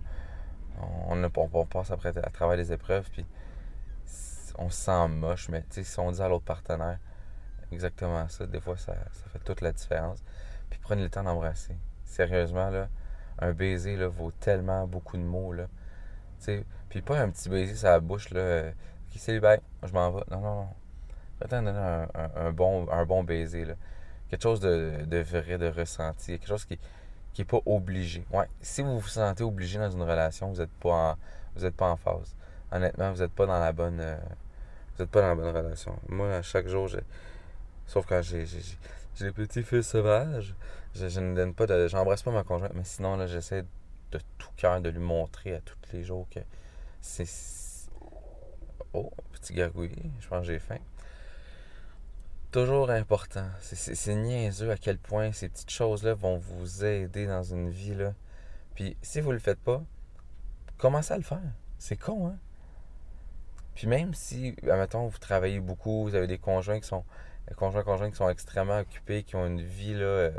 on, 1.09 1.23
on, 1.35 1.65
passe 1.65 1.89
après 1.89 2.15
à 2.15 2.29
travers 2.29 2.57
les 2.57 2.71
épreuves, 2.71 3.09
puis 3.09 3.25
on 4.59 4.69
se 4.69 4.83
sent 4.83 5.07
moche. 5.07 5.49
Mais 5.49 5.63
tu 5.63 5.67
sais, 5.71 5.83
si 5.83 5.99
on 5.99 6.11
dit 6.11 6.21
à 6.21 6.27
l'autre 6.27 6.45
partenaire, 6.45 6.99
exactement 7.71 8.27
ça. 8.27 8.45
Des 8.45 8.59
fois, 8.59 8.77
ça, 8.77 8.93
fait 9.31 9.39
toute 9.39 9.61
la 9.61 9.71
différence. 9.71 10.23
Puis 10.69 10.79
prenez 10.79 11.01
le 11.01 11.09
temps 11.09 11.23
d'embrasser. 11.23 11.75
Sérieusement, 12.05 12.69
là, 12.69 12.87
un 13.39 13.51
baiser 13.51 13.95
là, 13.95 14.07
vaut 14.09 14.29
tellement 14.29 14.85
beaucoup 14.85 15.17
de 15.17 15.23
mots. 15.23 15.53
Là. 15.53 15.65
puis 16.89 17.01
pas 17.01 17.19
un 17.19 17.31
petit 17.31 17.49
baiser 17.49 17.73
sur 17.73 17.89
la 17.89 17.99
bouche. 17.99 18.29
Là, 18.29 18.41
euh, 18.41 18.71
qui 19.09 19.17
c'est 19.17 19.39
ben, 19.39 19.57
je 19.81 19.91
m'en 19.91 20.11
vais. 20.11 20.23
Non, 20.29 20.39
non, 20.39 20.55
non. 20.65 20.69
Attends, 21.43 21.65
un, 21.67 22.07
un, 22.35 22.51
bon, 22.51 22.89
un 22.91 23.05
bon 23.05 23.23
baiser. 23.23 23.67
Quelque 24.29 24.41
chose 24.43 24.59
de, 24.59 25.05
de 25.05 25.17
vrai, 25.17 25.57
de 25.57 25.67
ressenti. 25.67 26.39
Quelque 26.39 26.47
chose 26.47 26.65
qui 26.65 26.79
n'est 27.37 27.45
pas 27.45 27.59
obligé. 27.65 28.25
Ouais, 28.31 28.47
si 28.61 28.81
vous 28.81 28.99
vous 28.99 29.07
sentez 29.07 29.43
obligé 29.43 29.77
dans 29.77 29.89
une 29.89 30.03
relation, 30.03 30.49
vous 30.49 30.59
n'êtes 30.59 30.71
pas, 30.71 31.17
en, 31.59 31.71
pas 31.71 31.89
en 31.91 31.97
phase. 31.97 32.35
Honnêtement, 32.71 33.11
vous 33.11 33.21
n'êtes 33.21 33.33
pas 33.33 33.45
dans 33.45 33.59
la 33.59 33.71
bonne. 33.71 33.99
Euh, 33.99 34.17
vous 34.95 35.03
êtes 35.03 35.09
pas 35.09 35.21
dans 35.21 35.27
la 35.29 35.35
bonne 35.35 35.55
relation. 35.55 35.97
Moi, 36.07 36.33
à 36.33 36.41
chaque 36.41 36.67
jour, 36.67 36.87
j'ai 36.87 37.03
Sauf 37.85 38.05
quand 38.05 38.21
j'ai 38.21 38.45
des 39.19 39.31
petits 39.31 39.63
fils 39.63 39.87
sauvages, 39.87 40.55
je, 40.95 41.19
ne 41.19 41.35
donne 41.35 41.53
pas 41.53 41.67
de. 41.67 41.87
J'embrasse 41.87 42.23
pas 42.23 42.31
ma 42.31 42.43
conjointe, 42.43 42.71
mais 42.73 42.83
sinon, 42.83 43.17
là, 43.17 43.27
j'essaie 43.27 43.63
de 44.11 44.19
tout 44.37 44.49
cœur 44.55 44.81
de 44.81 44.89
lui 44.89 44.99
montrer 44.99 45.55
à 45.55 45.61
tous 45.61 45.77
les 45.91 46.03
jours 46.03 46.27
que 46.29 46.39
c'est. 47.01 47.27
Oh, 48.93 49.11
petit 49.31 49.53
gargouille, 49.53 49.95
je 50.19 50.27
pense 50.27 50.41
que 50.41 50.53
j'ai 50.53 50.59
faim. 50.59 50.77
Toujours 52.53 52.91
important. 52.91 53.47
C'est 53.61 54.13
niaiseux 54.13 54.69
à 54.69 54.77
quel 54.77 54.99
point 54.99 55.31
ces 55.31 55.49
petites 55.49 55.71
choses-là 55.71 56.13
vont 56.13 56.37
vous 56.37 56.85
aider 56.85 57.25
dans 57.25 57.41
une 57.41 57.71
vie. 57.71 57.95
Là. 57.95 58.13
Puis 58.75 58.95
si 59.01 59.21
vous 59.21 59.31
le 59.31 59.39
faites 59.39 59.57
pas, 59.57 59.81
commencez 60.77 61.15
à 61.15 61.17
le 61.17 61.23
faire. 61.23 61.41
C'est 61.79 61.97
con, 61.97 62.27
hein? 62.27 62.37
Puis 63.73 63.87
même 63.87 64.13
si, 64.13 64.55
admettons, 64.69 65.07
vous 65.07 65.17
travaillez 65.17 65.59
beaucoup, 65.59 66.03
vous 66.03 66.13
avez 66.13 66.27
des 66.27 66.37
conjoints 66.37 66.79
qui 66.79 66.87
sont 66.87 67.03
conjoints 67.57 68.11
qui 68.11 68.17
sont 68.17 68.29
extrêmement 68.29 68.77
occupés, 68.77 69.23
qui 69.23 69.35
ont 69.35 69.47
une 69.47 69.63
vie, 69.63 69.95
là, 69.95 70.05
euh, 70.05 70.31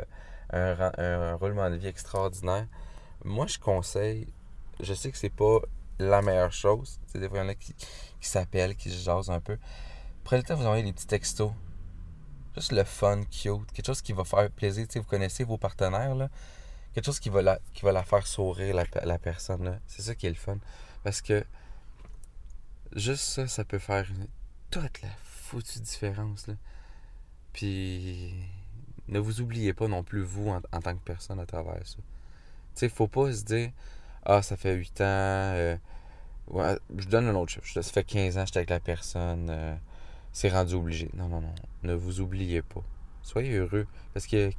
un, 0.53 0.93
un, 0.97 1.35
roulement 1.35 1.69
de 1.69 1.75
vie 1.75 1.89
extraordinaire, 1.89 2.69
moi 3.25 3.49
je 3.49 3.59
conseille, 3.59 4.33
je 4.79 4.95
sais 4.95 5.11
que 5.11 5.19
c'est 5.19 5.35
pas 5.35 5.59
la 5.99 6.23
meilleure 6.23 6.53
chose, 6.53 7.01
c'est 7.09 7.19
des 7.19 7.29
fois 7.29 7.39
il 7.39 7.43
y 7.43 7.45
en 7.45 7.49
a 7.49 7.57
qui, 7.57 7.75
qui 7.75 8.29
s'appellent, 8.29 8.77
qui 8.77 8.91
se 8.91 9.03
jasent 9.03 9.31
un 9.31 9.41
peu. 9.41 9.59
Prenez 10.23 10.43
le 10.43 10.47
temps 10.47 10.55
de 10.55 10.61
vous 10.61 10.67
envoyer 10.67 10.85
des 10.85 10.93
petits 10.93 11.09
textos. 11.09 11.51
Juste 12.55 12.73
le 12.73 12.85
fun, 12.85 13.23
cute, 13.25 13.73
quelque 13.73 13.87
chose 13.87 14.03
qui 14.03 14.13
va 14.13 14.25
faire 14.25 14.51
plaisir. 14.51 14.87
vous 14.95 15.03
connaissez 15.03 15.45
vos 15.45 15.59
partenaires, 15.59 16.15
là. 16.15 16.29
Quelque 16.95 17.07
chose 17.07 17.19
qui 17.19 17.29
va 17.29 17.43
la, 17.43 17.59
qui 17.73 17.83
va 17.83 17.91
la 17.91 18.05
faire 18.05 18.27
sourire, 18.27 18.75
la, 18.75 18.85
la 19.05 19.19
personne. 19.19 19.81
C'est 19.89 20.03
ça 20.03 20.15
qui 20.15 20.27
est 20.27 20.31
le 20.31 20.37
fun. 20.37 20.59
Parce 21.03 21.21
que 21.21 21.45
Juste 22.95 23.25
ça, 23.25 23.49
ça 23.49 23.65
peut 23.65 23.81
faire 23.81 24.07
toute 24.71 25.03
la 25.03 25.09
foutue 25.25 25.81
différence. 25.81 26.47
Là. 26.47 26.55
Puis 27.53 28.33
ne 29.09 29.19
vous 29.19 29.41
oubliez 29.41 29.73
pas 29.73 29.89
non 29.89 30.05
plus, 30.05 30.23
vous, 30.23 30.49
en, 30.49 30.61
tant 30.61 30.95
que 30.95 31.03
personne 31.05 31.41
à 31.41 31.47
travers 31.47 31.85
ça. 31.85 31.97
Tu 31.97 32.03
sais, 32.75 32.89
faut 32.89 33.09
pas 33.09 33.33
se 33.33 33.43
dire 33.45 33.73
Ah, 34.25 34.43
ça 34.43 34.57
fait 34.57 34.75
8 34.75 35.01
ans. 35.01 35.05
Euh, 35.05 35.77
ouais, 36.49 36.79
je 36.97 37.09
donne 37.09 37.27
un 37.29 37.35
autre 37.35 37.53
chiffre. 37.53 37.67
Ça 37.67 37.83
fait 37.83 38.05
15 38.05 38.39
ans 38.39 38.43
que 38.43 38.47
j'étais 38.47 38.59
avec 38.59 38.71
la 38.71 38.81
personne. 38.81 39.49
Euh, 39.51 39.75
c'est 40.35 40.51
rendu 40.51 40.75
obligé. 40.75 41.09
Non, 41.15 41.29
non, 41.29 41.41
non. 41.41 41.55
Ne 41.85 41.95
vous 41.95 42.21
oubliez 42.21 42.61
pas. 42.61 42.83
Soyez 43.23 43.55
heureux. 43.55 43.87
Parce 44.13 44.27
que, 44.27 44.51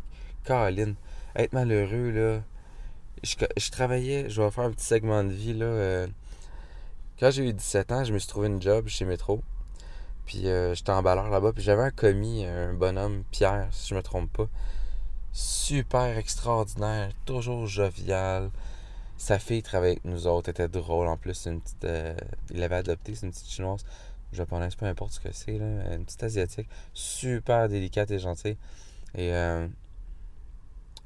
Caroline, 0.45 0.95
être 1.35 1.53
malheureux, 1.53 2.09
là. 2.09 2.41
Je, 3.23 3.35
je, 3.57 3.71
travaillais, 3.71 4.29
je 4.29 4.41
vais 4.41 4.49
faire 4.51 4.63
un 4.63 4.71
petit 4.71 4.85
segment 4.85 5.23
de 5.23 5.29
vie, 5.29 5.53
là. 5.53 5.65
Euh, 5.65 6.07
quand 7.19 7.29
j'ai 7.29 7.49
eu 7.49 7.53
17 7.53 7.91
ans, 7.91 8.03
je 8.03 8.13
me 8.13 8.19
suis 8.19 8.27
trouvé 8.27 8.47
une 8.47 8.61
job 8.61 8.87
chez 8.87 9.05
Métro. 9.05 9.43
Puis 10.25 10.47
euh, 10.47 10.73
j'étais 10.73 10.91
emballeur 10.91 11.29
là-bas. 11.29 11.51
Puis 11.53 11.63
j'avais 11.63 11.83
un 11.83 11.91
commis, 11.91 12.45
un 12.45 12.73
bonhomme, 12.73 13.23
Pierre, 13.31 13.67
si 13.71 13.89
je 13.89 13.95
me 13.95 14.01
trompe 14.01 14.31
pas. 14.31 14.47
Super 15.33 16.17
extraordinaire, 16.17 17.11
toujours 17.25 17.67
jovial. 17.67 18.49
Sa 19.17 19.39
fille 19.39 19.61
travaillait 19.61 19.93
avec 19.97 20.05
nous 20.05 20.27
autres, 20.27 20.49
était 20.49 20.69
drôle 20.69 21.07
en 21.07 21.17
plus. 21.17 21.45
Une 21.45 21.61
petite, 21.61 21.83
euh, 21.85 22.15
il 22.51 22.59
l'avait 22.59 22.75
adopté, 22.75 23.15
c'est 23.15 23.25
une 23.25 23.31
petite 23.31 23.49
chinoise, 23.49 23.85
japonaise, 24.35 24.75
peu 24.75 24.85
importe 24.85 25.13
ce 25.13 25.19
que 25.19 25.31
c'est, 25.31 25.57
là, 25.57 25.95
une 25.95 26.05
petite 26.05 26.23
asiatique, 26.23 26.69
super 26.93 27.67
délicate 27.69 28.11
et 28.11 28.19
gentille. 28.19 28.57
Et 29.15 29.33
euh, 29.33 29.67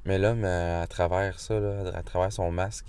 mais 0.06 0.18
l'homme, 0.18 0.46
à 0.46 0.88
travers 0.88 1.40
ça, 1.40 1.56
à 1.94 2.04
travers 2.04 2.32
son 2.32 2.52
masque, 2.52 2.88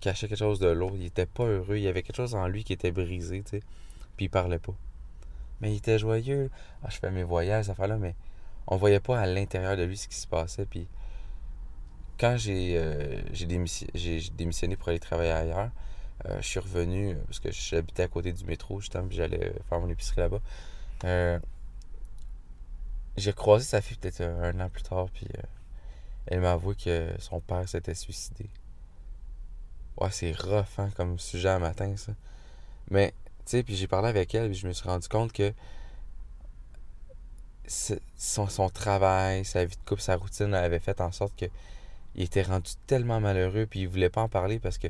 cachait 0.00 0.28
quelque 0.28 0.38
chose 0.38 0.58
de 0.58 0.68
l'autre. 0.68 0.96
Il 0.96 1.06
était 1.06 1.26
pas 1.26 1.44
heureux. 1.44 1.76
Il 1.76 1.82
y 1.82 1.88
avait 1.88 2.02
quelque 2.02 2.16
chose 2.16 2.34
en 2.34 2.46
lui 2.46 2.64
qui 2.64 2.72
était 2.72 2.90
brisé. 2.90 3.42
Puis 3.42 3.62
il 4.26 4.28
parlait 4.28 4.58
pas. 4.58 4.74
Mais 5.60 5.72
il 5.72 5.76
était 5.76 5.98
joyeux. 5.98 6.50
Ah, 6.82 6.88
je 6.90 6.98
fais 6.98 7.10
mes 7.10 7.22
voyages, 7.22 7.66
ça 7.66 7.74
fait 7.74 7.86
là, 7.86 7.96
mais 7.96 8.14
on 8.66 8.76
voyait 8.76 9.00
pas 9.00 9.18
à 9.18 9.26
l'intérieur 9.26 9.76
de 9.76 9.84
lui 9.84 9.96
ce 9.96 10.08
qui 10.08 10.16
se 10.16 10.26
passait. 10.26 10.66
Puis 10.66 10.88
quand 12.18 12.36
j'ai 12.36 12.76
euh, 12.76 13.22
démissionné, 14.36 14.76
pour 14.76 14.88
aller 14.90 15.00
travailler 15.00 15.32
ailleurs, 15.32 15.70
euh, 16.26 16.36
je 16.40 16.46
suis 16.46 16.60
revenu 16.60 17.16
parce 17.26 17.40
que 17.40 17.50
j'habitais 17.50 18.04
à 18.04 18.08
côté 18.08 18.32
du 18.32 18.44
métro, 18.44 18.80
justement, 18.80 19.06
puis 19.08 19.16
j'allais 19.16 19.52
faire 19.68 19.80
mon 19.80 19.88
épicerie 19.88 20.20
là-bas. 20.20 20.40
Euh, 21.04 21.38
j'ai 23.16 23.32
croisé 23.32 23.64
sa 23.64 23.80
fille 23.80 23.96
peut-être 23.96 24.22
un 24.22 24.58
an 24.60 24.68
plus 24.68 24.82
tard, 24.82 25.08
puis 25.12 25.26
elle 26.26 26.40
m'a 26.40 26.52
avoué 26.52 26.74
que 26.74 27.12
son 27.18 27.40
père 27.40 27.68
s'était 27.68 27.94
suicidé. 27.94 28.48
Ouais, 29.98 30.10
c'est 30.10 30.32
rough, 30.32 30.78
hein, 30.78 30.90
comme 30.96 31.18
sujet 31.18 31.50
à 31.50 31.58
matin, 31.58 31.94
ça. 31.96 32.12
Mais, 32.90 33.12
tu 33.44 33.52
sais, 33.52 33.62
puis 33.62 33.76
j'ai 33.76 33.86
parlé 33.86 34.08
avec 34.08 34.34
elle, 34.34 34.50
et 34.50 34.54
je 34.54 34.66
me 34.66 34.72
suis 34.72 34.88
rendu 34.88 35.08
compte 35.08 35.32
que 35.32 35.52
son, 37.66 38.48
son 38.48 38.68
travail, 38.70 39.44
sa 39.44 39.64
vie 39.64 39.76
de 39.76 39.82
couple, 39.84 40.00
sa 40.00 40.16
routine 40.16 40.54
avait 40.54 40.78
fait 40.78 41.00
en 41.00 41.12
sorte 41.12 41.36
que 41.36 41.46
il 42.14 42.24
était 42.24 42.42
rendu 42.42 42.72
tellement 42.86 43.20
malheureux, 43.20 43.66
puis 43.66 43.80
il 43.80 43.88
voulait 43.88 44.10
pas 44.10 44.20
en 44.20 44.28
parler 44.28 44.58
parce 44.58 44.78
que 44.78 44.88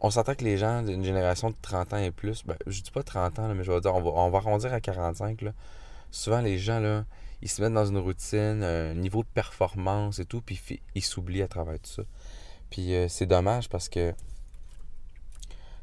on 0.00 0.10
s'entend 0.10 0.34
que 0.34 0.44
les 0.44 0.58
gens 0.58 0.82
d'une 0.82 1.04
génération 1.04 1.50
de 1.50 1.56
30 1.60 1.94
ans 1.94 1.98
et 1.98 2.10
plus, 2.10 2.44
ben, 2.44 2.56
je 2.66 2.82
dis 2.82 2.90
pas 2.90 3.02
30 3.02 3.38
ans, 3.38 3.54
mais 3.54 3.64
je 3.64 3.72
vais 3.72 3.80
dire, 3.80 3.94
on 3.94 4.02
va, 4.02 4.10
on 4.10 4.30
va 4.30 4.38
arrondir 4.38 4.72
à 4.72 4.80
45, 4.80 5.42
là. 5.42 5.52
Souvent, 6.10 6.40
les 6.40 6.58
gens, 6.58 6.80
là, 6.80 7.04
ils 7.42 7.48
se 7.48 7.60
mettent 7.60 7.74
dans 7.74 7.86
une 7.86 7.98
routine, 7.98 8.62
un 8.62 8.94
niveau 8.94 9.22
de 9.22 9.28
performance 9.28 10.18
et 10.18 10.24
tout, 10.24 10.40
puis 10.40 10.60
ils 10.94 11.04
s'oublient 11.04 11.42
à 11.42 11.48
travers 11.48 11.74
tout 11.74 11.90
ça. 11.90 12.02
Puis 12.70 12.94
euh, 12.94 13.08
c'est 13.08 13.26
dommage 13.26 13.68
parce 13.68 13.88
que 13.88 14.14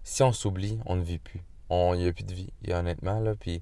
si 0.03 0.23
on 0.23 0.33
s'oublie, 0.33 0.79
on 0.85 0.95
ne 0.95 1.03
vit 1.03 1.19
plus. 1.19 1.41
Il 1.69 1.99
n'y 1.99 2.07
a 2.07 2.13
plus 2.13 2.23
de 2.23 2.33
vie, 2.33 2.49
honnêtement, 2.69 3.19
là. 3.19 3.33
Puis 3.35 3.61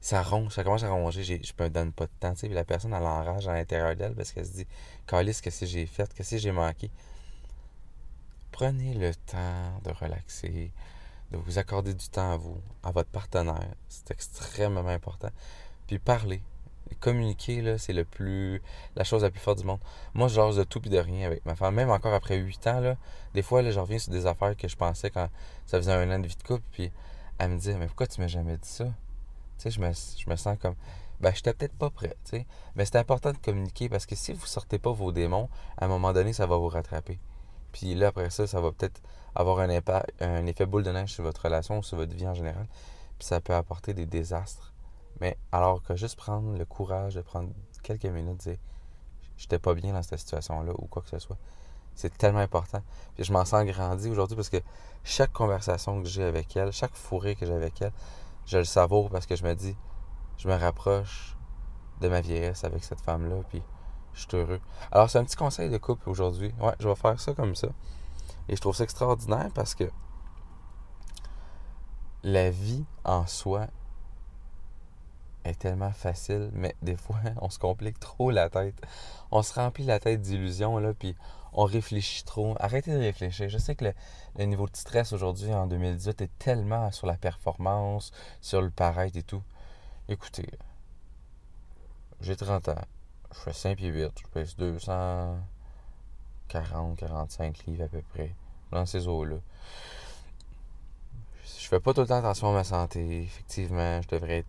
ça 0.00 0.22
ronge, 0.22 0.52
ça 0.52 0.64
commence 0.64 0.82
à 0.82 0.90
ronger. 0.90 1.24
Je 1.24 1.62
me 1.62 1.68
donne 1.68 1.92
pas 1.92 2.06
de 2.06 2.12
temps, 2.20 2.34
tu 2.34 2.48
la 2.48 2.64
personne, 2.64 2.94
elle 2.94 3.02
enrage 3.02 3.48
à 3.48 3.54
l'intérieur 3.54 3.94
d'elle 3.96 4.14
parce 4.14 4.32
qu'elle 4.32 4.46
se 4.46 4.52
dit 4.52 4.66
Calice, 5.06 5.40
qu'est-ce 5.40 5.60
que 5.60 5.66
j'ai 5.66 5.86
fait? 5.86 6.12
Qu'est-ce 6.14 6.32
que 6.32 6.38
j'ai 6.38 6.52
manqué? 6.52 6.90
Prenez 8.54 8.94
le 8.94 9.12
temps 9.12 9.80
de 9.82 9.90
relaxer, 9.90 10.70
de 11.32 11.36
vous 11.36 11.58
accorder 11.58 11.92
du 11.92 12.08
temps 12.08 12.34
à 12.34 12.36
vous, 12.36 12.60
à 12.84 12.92
votre 12.92 13.10
partenaire. 13.10 13.74
C'est 13.88 14.12
extrêmement 14.12 14.86
important. 14.86 15.30
Puis 15.88 15.98
parlez 15.98 16.40
communiquer, 17.00 17.62
là, 17.62 17.78
c'est 17.78 17.92
le 17.92 18.04
plus 18.04 18.62
la 18.94 19.02
chose 19.02 19.24
la 19.24 19.30
plus 19.30 19.40
forte 19.40 19.58
du 19.58 19.64
monde. 19.64 19.80
Moi, 20.14 20.28
je 20.28 20.36
jase 20.36 20.54
de 20.54 20.62
tout 20.62 20.80
et 20.86 20.88
de 20.88 20.98
rien 20.98 21.26
avec 21.26 21.44
ma 21.44 21.56
femme. 21.56 21.74
Même 21.74 21.90
encore 21.90 22.14
après 22.14 22.36
8 22.36 22.66
ans, 22.68 22.78
là, 22.78 22.96
des 23.34 23.42
fois, 23.42 23.60
là, 23.60 23.72
je 23.72 23.80
reviens 23.80 23.98
sur 23.98 24.12
des 24.12 24.24
affaires 24.24 24.56
que 24.56 24.68
je 24.68 24.76
pensais 24.76 25.10
quand 25.10 25.28
ça 25.66 25.78
faisait 25.78 25.92
un 25.92 26.08
an 26.12 26.20
de 26.20 26.28
vie 26.28 26.36
de 26.36 26.42
couple, 26.44 26.62
puis 26.70 26.92
elle 27.38 27.50
me 27.50 27.58
dit 27.58 27.74
Mais 27.74 27.86
pourquoi 27.86 28.06
tu 28.06 28.20
m'as 28.20 28.28
jamais 28.28 28.56
dit 28.56 28.68
ça? 28.68 28.84
Tu 28.84 28.92
sais, 29.58 29.70
je 29.72 29.80
me, 29.80 29.90
je 29.92 30.30
me 30.30 30.36
sens 30.36 30.56
comme 30.62 30.76
ben, 31.18 31.34
j'étais 31.34 31.54
peut-être 31.54 31.76
pas 31.76 31.90
prêt, 31.90 32.16
tu 32.24 32.30
sais. 32.30 32.46
Mais 32.76 32.84
c'est 32.84 32.98
important 32.98 33.32
de 33.32 33.38
communiquer 33.38 33.88
parce 33.88 34.06
que 34.06 34.14
si 34.14 34.32
vous 34.32 34.46
sortez 34.46 34.78
pas 34.78 34.92
vos 34.92 35.10
démons, 35.10 35.48
à 35.76 35.86
un 35.86 35.88
moment 35.88 36.12
donné, 36.12 36.32
ça 36.32 36.46
va 36.46 36.56
vous 36.56 36.68
rattraper. 36.68 37.18
Puis 37.74 37.96
là, 37.96 38.06
après 38.08 38.30
ça, 38.30 38.46
ça 38.46 38.60
va 38.60 38.70
peut-être 38.70 39.02
avoir 39.34 39.58
un 39.58 39.68
effet 40.46 40.64
boule 40.64 40.84
de 40.84 40.92
neige 40.92 41.12
sur 41.12 41.24
votre 41.24 41.42
relation 41.42 41.80
ou 41.80 41.82
sur 41.82 41.96
votre 41.96 42.14
vie 42.14 42.28
en 42.28 42.34
général. 42.34 42.68
Puis 43.18 43.26
ça 43.26 43.40
peut 43.40 43.52
apporter 43.52 43.94
des 43.94 44.06
désastres. 44.06 44.72
Mais 45.20 45.36
alors 45.50 45.82
que 45.82 45.96
juste 45.96 46.14
prendre 46.14 46.56
le 46.56 46.64
courage 46.64 47.16
de 47.16 47.20
prendre 47.20 47.50
quelques 47.82 48.06
minutes, 48.06 48.38
dire 48.38 48.58
j'étais 49.36 49.58
pas 49.58 49.74
bien 49.74 49.92
dans 49.92 50.04
cette 50.04 50.20
situation-là 50.20 50.72
ou 50.78 50.86
quoi 50.86 51.02
que 51.02 51.08
ce 51.08 51.18
soit, 51.18 51.36
c'est 51.96 52.16
tellement 52.16 52.38
important. 52.38 52.80
Puis 53.16 53.24
je 53.24 53.32
m'en 53.32 53.44
sens 53.44 53.64
grandi 53.64 54.08
aujourd'hui 54.08 54.36
parce 54.36 54.50
que 54.50 54.62
chaque 55.02 55.32
conversation 55.32 56.00
que 56.00 56.08
j'ai 56.08 56.22
avec 56.22 56.56
elle, 56.56 56.70
chaque 56.70 56.94
fourré 56.94 57.34
que 57.34 57.44
j'ai 57.44 57.54
avec 57.54 57.82
elle, 57.82 57.92
je 58.46 58.58
le 58.58 58.64
savoure 58.64 59.10
parce 59.10 59.26
que 59.26 59.34
je 59.34 59.42
me 59.42 59.54
dis, 59.54 59.76
je 60.38 60.46
me 60.46 60.54
rapproche 60.54 61.36
de 62.00 62.08
ma 62.08 62.20
vieillesse 62.20 62.62
avec 62.62 62.84
cette 62.84 63.00
femme-là, 63.00 63.42
puis 63.48 63.62
je 64.14 64.20
suis 64.20 64.36
heureux. 64.36 64.60
Alors, 64.92 65.10
c'est 65.10 65.18
un 65.18 65.24
petit 65.24 65.36
conseil 65.36 65.70
de 65.70 65.78
couple 65.78 66.08
aujourd'hui. 66.08 66.52
Ouais, 66.60 66.74
je 66.80 66.88
vais 66.88 66.94
faire 66.94 67.20
ça 67.20 67.32
comme 67.34 67.54
ça. 67.54 67.68
Et 68.48 68.56
je 68.56 68.60
trouve 68.60 68.74
ça 68.74 68.84
extraordinaire 68.84 69.50
parce 69.54 69.74
que 69.74 69.90
la 72.22 72.50
vie 72.50 72.84
en 73.04 73.26
soi 73.26 73.66
est 75.44 75.58
tellement 75.58 75.92
facile, 75.92 76.50
mais 76.54 76.74
des 76.82 76.96
fois, 76.96 77.18
on 77.40 77.50
se 77.50 77.58
complique 77.58 78.00
trop 78.00 78.30
la 78.30 78.48
tête. 78.48 78.74
On 79.30 79.42
se 79.42 79.52
remplit 79.54 79.84
la 79.84 80.00
tête 80.00 80.22
d'illusions, 80.22 80.78
là, 80.78 80.94
puis 80.94 81.14
on 81.52 81.64
réfléchit 81.64 82.24
trop. 82.24 82.56
Arrêtez 82.58 82.92
de 82.92 82.98
réfléchir. 82.98 83.48
Je 83.48 83.58
sais 83.58 83.74
que 83.74 83.92
le, 84.36 84.44
niveau 84.44 84.66
de 84.66 84.76
stress 84.76 85.12
aujourd'hui, 85.12 85.52
en 85.52 85.66
2018, 85.66 86.22
est 86.22 86.38
tellement 86.38 86.90
sur 86.92 87.06
la 87.06 87.16
performance, 87.16 88.10
sur 88.40 88.60
le 88.60 88.70
paraître 88.70 89.16
et 89.16 89.22
tout. 89.22 89.42
Écoutez, 90.08 90.50
j'ai 92.20 92.36
30 92.36 92.68
ans, 92.70 92.74
je 93.34 93.40
fais 93.40 93.52
5 93.52 93.76
pieds 93.76 93.88
8, 93.88 94.12
je 94.20 94.26
pèse 94.28 94.56
240, 94.56 96.96
45 96.96 97.66
livres 97.66 97.84
à 97.84 97.88
peu 97.88 98.00
près, 98.14 98.32
dans 98.70 98.86
ces 98.86 99.08
eaux-là. 99.08 99.36
Je 101.58 101.68
fais 101.68 101.80
pas 101.80 101.92
tout 101.92 102.02
le 102.02 102.06
temps 102.06 102.18
attention 102.18 102.50
à 102.50 102.52
ma 102.52 102.64
santé, 102.64 103.22
effectivement, 103.22 104.00
je 104.02 104.08
devrais 104.08 104.44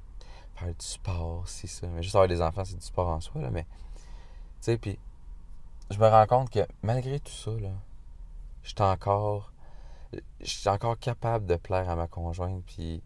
faire 0.55 0.69
du 0.69 0.85
sport, 0.85 1.47
c'est 1.47 1.67
ça. 1.67 1.85
Mais 1.87 2.01
juste 2.01 2.15
avoir 2.15 2.27
des 2.27 2.41
enfants, 2.41 2.65
c'est 2.65 2.77
du 2.77 2.85
sport 2.85 3.09
en 3.09 3.21
soi, 3.21 3.41
là, 3.41 3.51
mais. 3.51 3.63
Tu 3.63 3.69
sais, 4.61 4.77
puis. 4.77 4.97
Je 5.91 5.99
me 5.99 6.07
rends 6.07 6.25
compte 6.25 6.49
que 6.49 6.65
malgré 6.81 7.19
tout 7.19 7.31
ça, 7.31 7.51
là, 7.51 7.69
je 8.63 8.69
suis 8.69 8.81
encore. 8.81 9.51
Je 10.39 10.49
suis 10.49 10.69
encore 10.69 10.97
capable 10.97 11.45
de 11.45 11.57
plaire 11.57 11.89
à 11.89 11.95
ma 11.95 12.07
conjointe, 12.07 12.63
puis. 12.65 13.03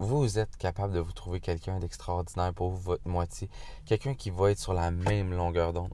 Vous 0.00 0.38
êtes 0.38 0.56
capable 0.56 0.94
de 0.94 0.98
vous 0.98 1.12
trouver 1.12 1.40
quelqu'un 1.40 1.78
d'extraordinaire 1.78 2.54
pour 2.54 2.70
votre 2.72 3.06
moitié. 3.06 3.48
Quelqu'un 3.84 4.14
qui 4.14 4.30
va 4.30 4.50
être 4.50 4.58
sur 4.58 4.72
la 4.72 4.90
même 4.90 5.32
longueur 5.32 5.72
d'onde. 5.74 5.90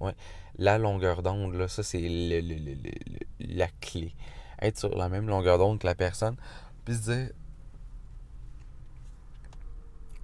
La 0.59 0.79
longueur 0.79 1.23
d'onde, 1.23 1.55
là, 1.55 1.67
ça, 1.69 1.83
c'est 1.83 2.01
le- 2.01 2.41
le- 2.41 2.75
le- 2.75 3.57
la 3.57 3.67
clé. 3.81 4.15
Être 4.63 4.79
sur 4.79 4.97
la 4.97 5.09
même 5.09 5.27
longueur 5.27 5.59
d'onde 5.59 5.81
que 5.81 5.87
la 5.87 5.97
personne. 5.97 6.37
Puis 6.85 6.95
se 6.95 7.11
dire 7.11 7.31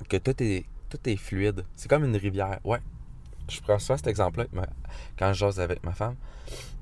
que 0.09 0.17
tout 0.17 0.41
est, 0.43 0.65
tout 0.89 0.99
est 1.09 1.17
fluide. 1.17 1.65
C'est 1.75 1.89
comme 1.89 2.05
une 2.05 2.17
rivière. 2.17 2.61
Ouais. 2.65 2.81
Je 3.49 3.61
prends 3.61 3.79
souvent 3.81 3.97
cet 3.97 4.07
exemple-là 4.07 4.47
quand 5.19 5.33
je 5.33 5.39
jase 5.41 5.59
avec 5.61 5.83
ma 5.85 5.93
femme. 5.93 6.15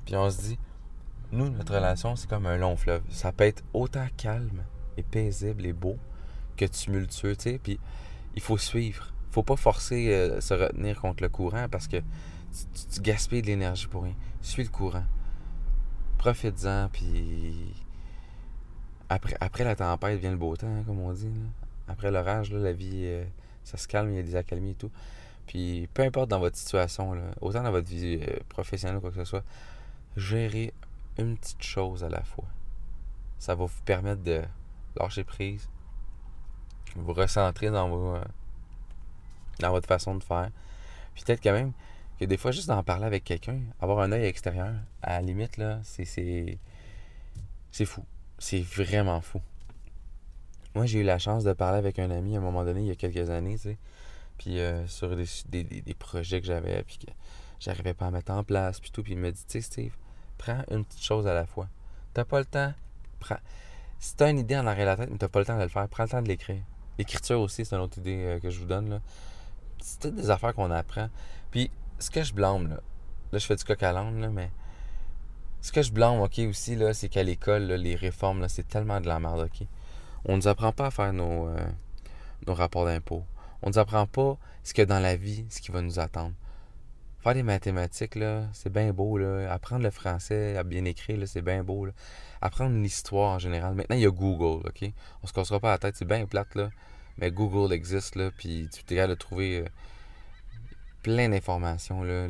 Puis 0.05 0.15
on 0.15 0.29
se 0.29 0.39
dit, 0.41 0.59
nous, 1.31 1.49
notre 1.49 1.73
relation, 1.73 2.15
c'est 2.15 2.29
comme 2.29 2.45
un 2.45 2.57
long 2.57 2.75
fleuve. 2.75 3.01
Ça 3.09 3.31
peut 3.31 3.45
être 3.45 3.63
autant 3.73 4.05
calme 4.17 4.63
et 4.97 5.03
paisible 5.03 5.65
et 5.65 5.73
beau 5.73 5.97
que 6.67 6.71
tumultueux, 6.71 7.35
tu 7.35 7.43
sais. 7.43 7.59
Puis 7.61 7.79
il 8.35 8.41
faut 8.41 8.57
suivre. 8.57 9.13
faut 9.31 9.43
pas 9.43 9.55
forcer 9.55 10.13
euh, 10.13 10.41
se 10.41 10.53
retenir 10.53 10.99
contre 10.99 11.23
le 11.23 11.29
courant 11.29 11.67
parce 11.69 11.87
que 11.87 11.97
tu, 11.97 13.01
gaspilles 13.01 13.41
de 13.41 13.47
l'énergie 13.47 13.87
pour 13.87 14.03
rien. 14.03 14.15
Suis 14.41 14.63
le 14.63 14.69
courant. 14.69 15.05
Profites-en, 16.17 16.89
puis 16.91 17.73
après, 19.09 19.35
après 19.39 19.63
la 19.63 19.75
tempête 19.75 20.19
vient 20.19 20.31
le 20.31 20.37
beau 20.37 20.55
temps, 20.55 20.67
hein, 20.67 20.83
comme 20.85 20.99
on 20.99 21.11
dit. 21.11 21.31
Après 21.87 22.11
l'orage, 22.11 22.51
la 22.51 22.73
vie, 22.73 23.05
euh, 23.05 23.23
ça 23.63 23.77
se 23.77 23.87
calme, 23.87 24.11
il 24.11 24.17
y 24.17 24.19
a 24.19 24.23
des 24.23 24.35
accalmies 24.35 24.71
et 24.71 24.75
tout. 24.75 24.91
Puis 25.47 25.89
peu 25.93 26.03
importe 26.03 26.29
dans 26.29 26.39
votre 26.39 26.57
situation, 26.57 27.15
autant 27.41 27.63
dans 27.63 27.71
votre 27.71 27.87
vie 27.87 28.19
euh, 28.21 28.37
professionnelle 28.49 28.97
ou 28.97 29.01
quoi 29.01 29.09
que 29.09 29.17
ce 29.17 29.25
soit, 29.25 29.43
gérez 30.15 30.73
une 31.17 31.37
petite 31.37 31.63
chose 31.63 32.03
à 32.03 32.09
la 32.09 32.21
fois. 32.21 32.45
Ça 33.39 33.55
va 33.55 33.65
vous 33.65 33.81
permettre 33.83 34.21
de 34.21 34.43
lâcher 34.99 35.23
prise, 35.23 35.67
vous 36.95 37.13
recentrer 37.13 37.69
dans, 37.69 37.89
vos, 37.89 38.15
euh, 38.15 38.23
dans 39.59 39.71
votre 39.71 39.87
façon 39.87 40.15
de 40.15 40.23
faire. 40.23 40.49
Puis 41.13 41.23
peut-être 41.23 41.41
quand 41.41 41.53
même 41.53 41.73
que 42.19 42.25
des 42.25 42.37
fois, 42.37 42.51
juste 42.51 42.67
d'en 42.67 42.83
parler 42.83 43.05
avec 43.05 43.23
quelqu'un, 43.23 43.59
avoir 43.81 43.99
un 43.99 44.11
œil 44.11 44.25
extérieur, 44.25 44.73
à 45.01 45.13
la 45.13 45.21
limite, 45.21 45.57
là, 45.57 45.79
c'est, 45.83 46.57
fou. 47.85 48.05
C'est 48.37 48.61
vraiment 48.61 49.21
fou. 49.21 49.41
Moi, 50.75 50.85
j'ai 50.85 50.99
eu 50.99 51.03
la 51.03 51.19
chance 51.19 51.43
de 51.43 51.53
parler 51.53 51.79
avec 51.79 51.99
un 51.99 52.11
ami 52.11 52.35
à 52.35 52.39
un 52.39 52.41
moment 52.41 52.63
donné, 52.63 52.81
il 52.81 52.87
y 52.87 52.91
a 52.91 52.95
quelques 52.95 53.29
années. 53.29 53.57
Puis 54.37 54.59
euh, 54.59 54.87
sur 54.87 55.15
des, 55.15 55.95
projets 55.97 56.41
que 56.41 56.47
j'avais, 56.47 56.83
puis 56.83 56.99
que 56.99 57.11
j'arrivais 57.59 57.93
pas 57.93 58.07
à 58.07 58.11
mettre 58.11 58.31
en 58.31 58.43
place, 58.43 58.79
puis 58.79 58.91
tout. 58.91 59.03
Puis 59.03 59.13
il 59.13 59.19
me 59.19 59.31
dit, 59.31 59.43
tu 59.45 59.53
sais, 59.53 59.61
Steve, 59.61 59.93
prends 60.37 60.63
une 60.69 60.85
petite 60.85 61.03
chose 61.03 61.27
à 61.27 61.33
la 61.33 61.45
fois. 61.45 61.67
T'as 62.13 62.25
pas 62.25 62.39
le 62.39 62.45
temps, 62.45 62.73
prends. 63.19 63.39
Si 63.99 64.15
t'as 64.15 64.29
une 64.29 64.39
idée 64.39 64.57
en 64.57 64.65
arrière 64.65 64.85
la 64.85 64.95
tête, 64.97 65.09
mais 65.11 65.17
t'as 65.17 65.27
pas 65.27 65.39
le 65.39 65.45
temps 65.45 65.57
de 65.57 65.63
le 65.63 65.69
faire, 65.69 65.87
prends 65.87 66.03
le 66.03 66.09
temps 66.09 66.21
de 66.21 66.27
l'écrire. 66.27 66.61
L'écriture 66.97 67.39
aussi, 67.41 67.65
c'est 67.65 67.75
une 67.75 67.81
autre 67.81 67.97
idée 67.97 68.23
euh, 68.25 68.39
que 68.39 68.49
je 68.49 68.59
vous 68.59 68.65
donne, 68.65 68.89
là. 68.89 69.01
C'est 69.79 69.99
toutes 69.99 70.15
des 70.15 70.29
affaires 70.29 70.53
qu'on 70.53 70.69
apprend. 70.69 71.09
Puis, 71.49 71.71
ce 71.97 72.11
que 72.11 72.23
je 72.23 72.33
blâme, 72.33 72.67
là, 72.67 72.79
là, 73.31 73.39
je 73.39 73.45
fais 73.45 73.55
du 73.55 73.63
coq 73.63 73.81
à 73.81 73.91
l'âne, 73.91 74.29
mais 74.31 74.51
ce 75.61 75.71
que 75.71 75.81
je 75.81 75.91
blâme, 75.91 76.19
OK, 76.19 76.39
aussi, 76.39 76.75
là, 76.75 76.93
c'est 76.93 77.09
qu'à 77.09 77.23
l'école, 77.23 77.63
là, 77.63 77.77
les 77.77 77.95
réformes, 77.95 78.41
là, 78.41 78.49
c'est 78.49 78.67
tellement 78.67 78.99
de 78.99 79.07
la 79.07 79.19
merde, 79.19 79.41
OK. 79.41 79.67
On 80.25 80.35
nous 80.37 80.47
apprend 80.47 80.71
pas 80.71 80.87
à 80.87 80.91
faire 80.91 81.13
nos, 81.13 81.47
euh, 81.47 81.67
rapports 82.47 82.85
d'impôts. 82.85 83.23
On 83.61 83.69
nous 83.69 83.79
apprend 83.79 84.05
pas 84.05 84.37
ce 84.63 84.73
que 84.73 84.81
dans 84.81 84.99
la 84.99 85.15
vie, 85.15 85.45
ce 85.49 85.61
qui 85.61 85.71
va 85.71 85.81
nous 85.81 85.99
attendre. 85.99 86.33
Faire 87.21 87.35
des 87.35 87.43
mathématiques, 87.43 88.15
là, 88.15 88.47
c'est 88.51 88.73
bien 88.73 88.93
beau, 88.93 89.15
là. 89.17 89.51
Apprendre 89.53 89.83
le 89.83 89.91
français 89.91 90.57
à 90.57 90.63
bien 90.63 90.85
écrire, 90.85 91.19
là, 91.19 91.27
c'est 91.27 91.43
bien 91.43 91.63
beau, 91.63 91.85
là. 91.85 91.91
Apprendre 92.41 92.75
l'histoire 92.75 93.35
en 93.35 93.39
général. 93.39 93.75
Maintenant, 93.75 93.95
il 93.95 94.01
y 94.01 94.07
a 94.07 94.11
Google, 94.11 94.67
OK? 94.67 94.91
On 95.21 95.27
se 95.27 95.33
cassera 95.33 95.59
pas 95.59 95.69
la 95.69 95.77
tête, 95.77 95.95
c'est 95.95 96.07
bien 96.07 96.25
plate, 96.25 96.55
là. 96.55 96.71
Mais 97.19 97.29
Google 97.29 97.73
existe, 97.73 98.15
là, 98.15 98.31
puis 98.31 98.67
tu 98.73 98.79
es 98.79 98.95
capable 98.95 99.13
de 99.13 99.19
trouver 99.19 99.59
euh, 99.59 99.65
plein 101.03 101.29
d'informations, 101.29 102.01
là. 102.01 102.27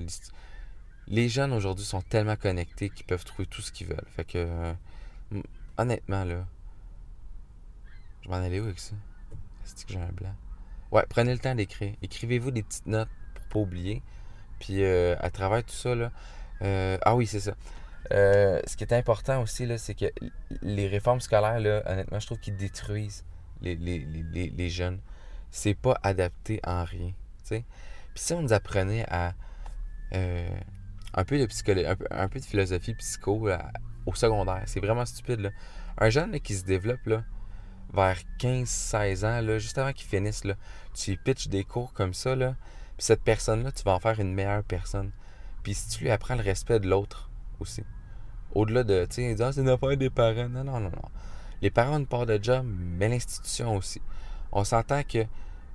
Les 1.07 1.29
jeunes 1.29 1.53
aujourd'hui 1.53 1.85
sont 1.85 2.01
tellement 2.01 2.35
connectés 2.35 2.89
qu'ils 2.89 3.05
peuvent 3.05 3.23
trouver 3.23 3.45
tout 3.45 3.61
ce 3.61 3.71
qu'ils 3.71 3.87
veulent. 3.87 4.07
Fait 4.15 4.25
que, 4.25 4.37
euh, 4.37 4.73
honnêtement, 5.77 6.25
là, 6.25 6.45
je 8.23 8.29
m'en 8.29 8.35
allais 8.35 8.59
où 8.59 8.65
avec 8.65 8.79
ça? 8.79 8.95
C'est 9.63 9.85
que 9.87 9.93
j'ai 9.93 10.01
un 10.01 10.11
blanc? 10.11 10.35
Ouais, 10.91 11.05
prenez 11.07 11.31
le 11.31 11.39
temps 11.39 11.55
d'écrire. 11.55 11.95
Écrivez-vous 12.01 12.51
des 12.51 12.63
petites 12.63 12.87
notes 12.87 13.09
pour 13.35 13.45
pas 13.45 13.59
oublier. 13.59 14.03
Puis 14.61 14.83
euh, 14.83 15.15
à 15.19 15.29
travers 15.29 15.63
tout 15.65 15.73
ça, 15.73 15.93
là, 15.95 16.11
euh, 16.61 16.97
ah 17.01 17.15
oui, 17.15 17.27
c'est 17.27 17.39
ça. 17.41 17.53
Euh, 18.13 18.61
ce 18.65 18.77
qui 18.77 18.83
est 18.83 18.93
important 18.93 19.41
aussi, 19.41 19.67
c'est 19.77 19.95
que 19.95 20.05
les 20.61 20.87
réformes 20.87 21.19
scolaires, 21.19 21.59
là, 21.59 21.81
honnêtement, 21.85 22.19
je 22.19 22.25
trouve 22.27 22.39
qu'ils 22.39 22.55
détruisent 22.55 23.25
les, 23.61 23.75
les, 23.75 23.99
les, 24.31 24.49
les- 24.49 24.69
jeunes. 24.69 24.99
C'est 25.49 25.73
pas 25.73 25.99
adapté 26.03 26.61
en 26.65 26.83
rien. 26.83 27.11
Puis 27.49 27.63
si 28.15 28.33
on 28.33 28.41
nous 28.41 28.53
apprenait 28.53 29.05
à 29.09 29.33
un 30.13 31.23
peu 31.25 31.39
de 31.39 31.45
psychologie, 31.47 31.87
un 32.11 32.27
peu, 32.27 32.39
de 32.39 32.45
philosophie 32.45 32.93
psycho 32.93 33.49
au 34.05 34.15
secondaire, 34.15 34.63
c'est 34.65 34.79
vraiment 34.79 35.05
stupide. 35.05 35.41
Là. 35.41 35.49
Un 35.97 36.09
jeune 36.09 36.39
qui 36.39 36.55
se 36.55 36.63
développe 36.63 37.05
là, 37.05 37.23
vers 37.93 38.17
15-16 38.39 39.25
ans, 39.25 39.41
là, 39.41 39.59
juste 39.59 39.77
avant 39.77 39.91
qu'il 39.91 40.07
finisse, 40.07 40.43
là, 40.43 40.55
tu 40.93 41.17
pitches 41.17 41.47
des 41.47 41.63
cours 41.63 41.93
comme 41.93 42.13
ça, 42.13 42.35
là, 42.35 42.55
cette 43.03 43.21
personne-là, 43.21 43.71
tu 43.71 43.83
vas 43.83 43.93
en 43.93 43.99
faire 43.99 44.19
une 44.19 44.33
meilleure 44.33 44.63
personne. 44.63 45.11
Puis 45.63 45.73
si 45.73 45.89
tu 45.89 46.03
lui 46.03 46.11
apprends 46.11 46.35
le 46.35 46.41
respect 46.43 46.79
de 46.79 46.87
l'autre 46.87 47.29
aussi. 47.59 47.83
Au-delà 48.53 48.83
de, 48.83 49.05
tu 49.05 49.15
sais, 49.15 49.41
Ah, 49.41 49.51
c'est 49.51 49.61
une 49.61 49.69
affaire 49.69 49.95
des 49.97 50.09
parents. 50.09 50.49
Non, 50.49 50.63
non, 50.63 50.79
non, 50.79 50.89
non. 50.89 51.09
Les 51.61 51.69
parents 51.69 51.95
ont 51.95 51.99
une 51.99 52.07
part 52.07 52.25
de 52.25 52.39
job, 52.41 52.65
mais 52.65 53.07
l'institution 53.07 53.75
aussi. 53.77 54.01
On 54.51 54.63
s'entend 54.63 55.03
que 55.03 55.25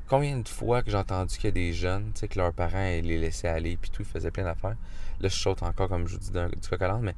combien 0.08 0.36
de 0.38 0.48
fois 0.48 0.82
que 0.82 0.90
j'ai 0.90 0.96
entendu 0.96 1.34
qu'il 1.36 1.44
y 1.44 1.48
a 1.48 1.52
des 1.52 1.72
jeunes, 1.72 2.12
tu 2.14 2.20
sais, 2.20 2.28
que 2.28 2.38
leurs 2.38 2.52
parents 2.52 2.78
les 2.84 3.18
laissaient 3.18 3.48
aller, 3.48 3.76
puis 3.76 3.90
tout, 3.90 4.02
ils 4.02 4.08
faisaient 4.08 4.30
plein 4.30 4.44
d'affaires. 4.44 4.76
Là, 5.20 5.28
je 5.28 5.34
saute 5.34 5.62
encore, 5.62 5.88
comme 5.88 6.06
je 6.06 6.14
vous 6.14 6.20
dis, 6.20 6.30
du 6.30 6.68
coq 6.68 6.82
à 6.82 6.98
mais 6.98 7.14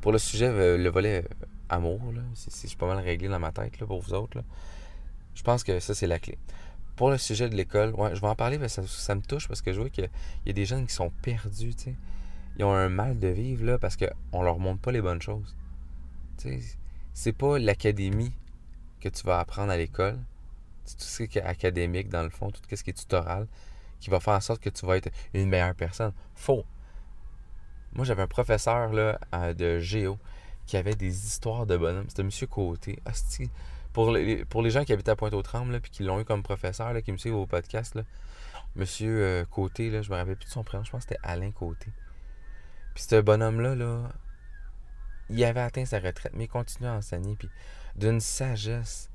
pour 0.00 0.12
le 0.12 0.18
sujet, 0.18 0.48
euh, 0.48 0.76
le 0.76 0.88
volet 0.90 1.24
euh, 1.24 1.46
amour, 1.68 2.00
là, 2.14 2.22
c'est- 2.34 2.50
c'est 2.50 2.76
pas 2.76 2.86
mal 2.86 2.98
réglé 2.98 3.28
dans 3.28 3.38
ma 3.38 3.52
tête, 3.52 3.78
là, 3.78 3.86
pour 3.86 4.00
vous 4.00 4.14
autres, 4.14 4.38
là. 4.38 4.44
Je 5.34 5.42
pense 5.42 5.62
que 5.64 5.78
ça, 5.80 5.94
c'est 5.94 6.06
la 6.06 6.18
clé. 6.18 6.36
Pour 6.96 7.10
le 7.10 7.18
sujet 7.18 7.48
de 7.48 7.56
l'école, 7.56 7.94
je 8.14 8.20
vais 8.20 8.26
en 8.26 8.34
parler, 8.34 8.58
mais 8.58 8.68
ça, 8.68 8.82
ça 8.86 9.14
me 9.14 9.22
touche 9.22 9.48
parce 9.48 9.62
que 9.62 9.72
je 9.72 9.80
vois 9.80 9.90
qu'il 9.90 10.08
y 10.46 10.50
a 10.50 10.52
des 10.52 10.66
jeunes 10.66 10.86
qui 10.86 10.94
sont 10.94 11.10
perdus, 11.22 11.74
tu. 11.74 11.96
Ils 12.58 12.64
ont 12.64 12.72
un 12.74 12.90
mal 12.90 13.18
de 13.18 13.28
vivre, 13.28 13.78
parce 13.78 13.96
qu'on 13.96 14.42
leur 14.42 14.58
montre 14.58 14.80
pas 14.82 14.92
les 14.92 15.00
bonnes 15.00 15.22
choses. 15.22 15.56
Tu 16.36 16.60
sais, 16.60 16.76
c'est 17.14 17.32
pas 17.32 17.58
l'académie 17.58 18.34
que 19.00 19.08
tu 19.08 19.24
vas 19.26 19.38
apprendre 19.38 19.72
à 19.72 19.76
l'école. 19.76 20.18
C'est 20.84 20.98
tout 20.98 21.04
ce 21.04 21.22
qui 21.22 21.38
est 21.38 21.42
académique, 21.42 22.08
dans 22.10 22.22
le 22.22 22.28
fond, 22.28 22.50
tout 22.50 22.60
ce 22.70 22.82
qui 22.84 22.90
est 22.90 22.92
tutoral, 22.92 23.46
qui 24.00 24.10
va 24.10 24.20
faire 24.20 24.34
en 24.34 24.40
sorte 24.40 24.60
que 24.60 24.68
tu 24.68 24.84
vas 24.84 24.98
être 24.98 25.10
une 25.32 25.48
meilleure 25.48 25.74
personne. 25.74 26.12
Faux. 26.34 26.64
Moi, 27.94 28.04
j'avais 28.04 28.22
un 28.22 28.26
professeur 28.26 28.90
de 29.54 29.78
géo 29.78 30.18
qui 30.66 30.76
avait 30.76 30.94
des 30.94 31.26
histoires 31.26 31.66
de 31.66 31.76
bonhommes. 31.76 32.06
C'était 32.08 32.22
M. 32.22 32.30
Côté. 32.48 32.98
Asti. 33.06 33.50
Pour 33.92 34.10
les, 34.10 34.70
gens 34.70 34.84
qui 34.84 34.92
habitent 34.92 35.08
à 35.08 35.16
Pointe-aux-Trembles, 35.16 35.80
puis 35.80 35.90
qui 35.90 36.02
l'ont 36.02 36.20
eu 36.20 36.24
comme 36.24 36.42
professeur, 36.42 36.92
là, 36.92 37.02
qui 37.02 37.12
me 37.12 37.18
suivent 37.18 37.36
au 37.36 37.46
podcast, 37.46 37.94
là, 37.94 38.02
M. 38.76 38.84
euh, 39.02 39.44
Côté, 39.44 39.90
là, 39.90 40.02
je 40.02 40.10
me 40.10 40.16
rappelle 40.16 40.36
plus 40.36 40.46
de 40.46 40.50
son 40.50 40.64
prénom, 40.64 40.84
je 40.84 40.90
pense 40.90 41.04
que 41.04 41.10
c'était 41.10 41.20
Alain 41.22 41.50
Côté. 41.50 41.88
Puis 42.94 43.04
ce 43.04 43.20
bonhomme-là, 43.20 43.74
là, 43.74 44.08
il 45.28 45.44
avait 45.44 45.60
atteint 45.60 45.84
sa 45.84 45.98
retraite, 45.98 46.32
mais 46.34 46.44
il 46.44 46.48
continuait 46.48 46.90
à 46.90 46.94
enseigner, 46.94 47.36
puis 47.36 47.48
d'une 47.96 48.20
sagesse. 48.20 49.10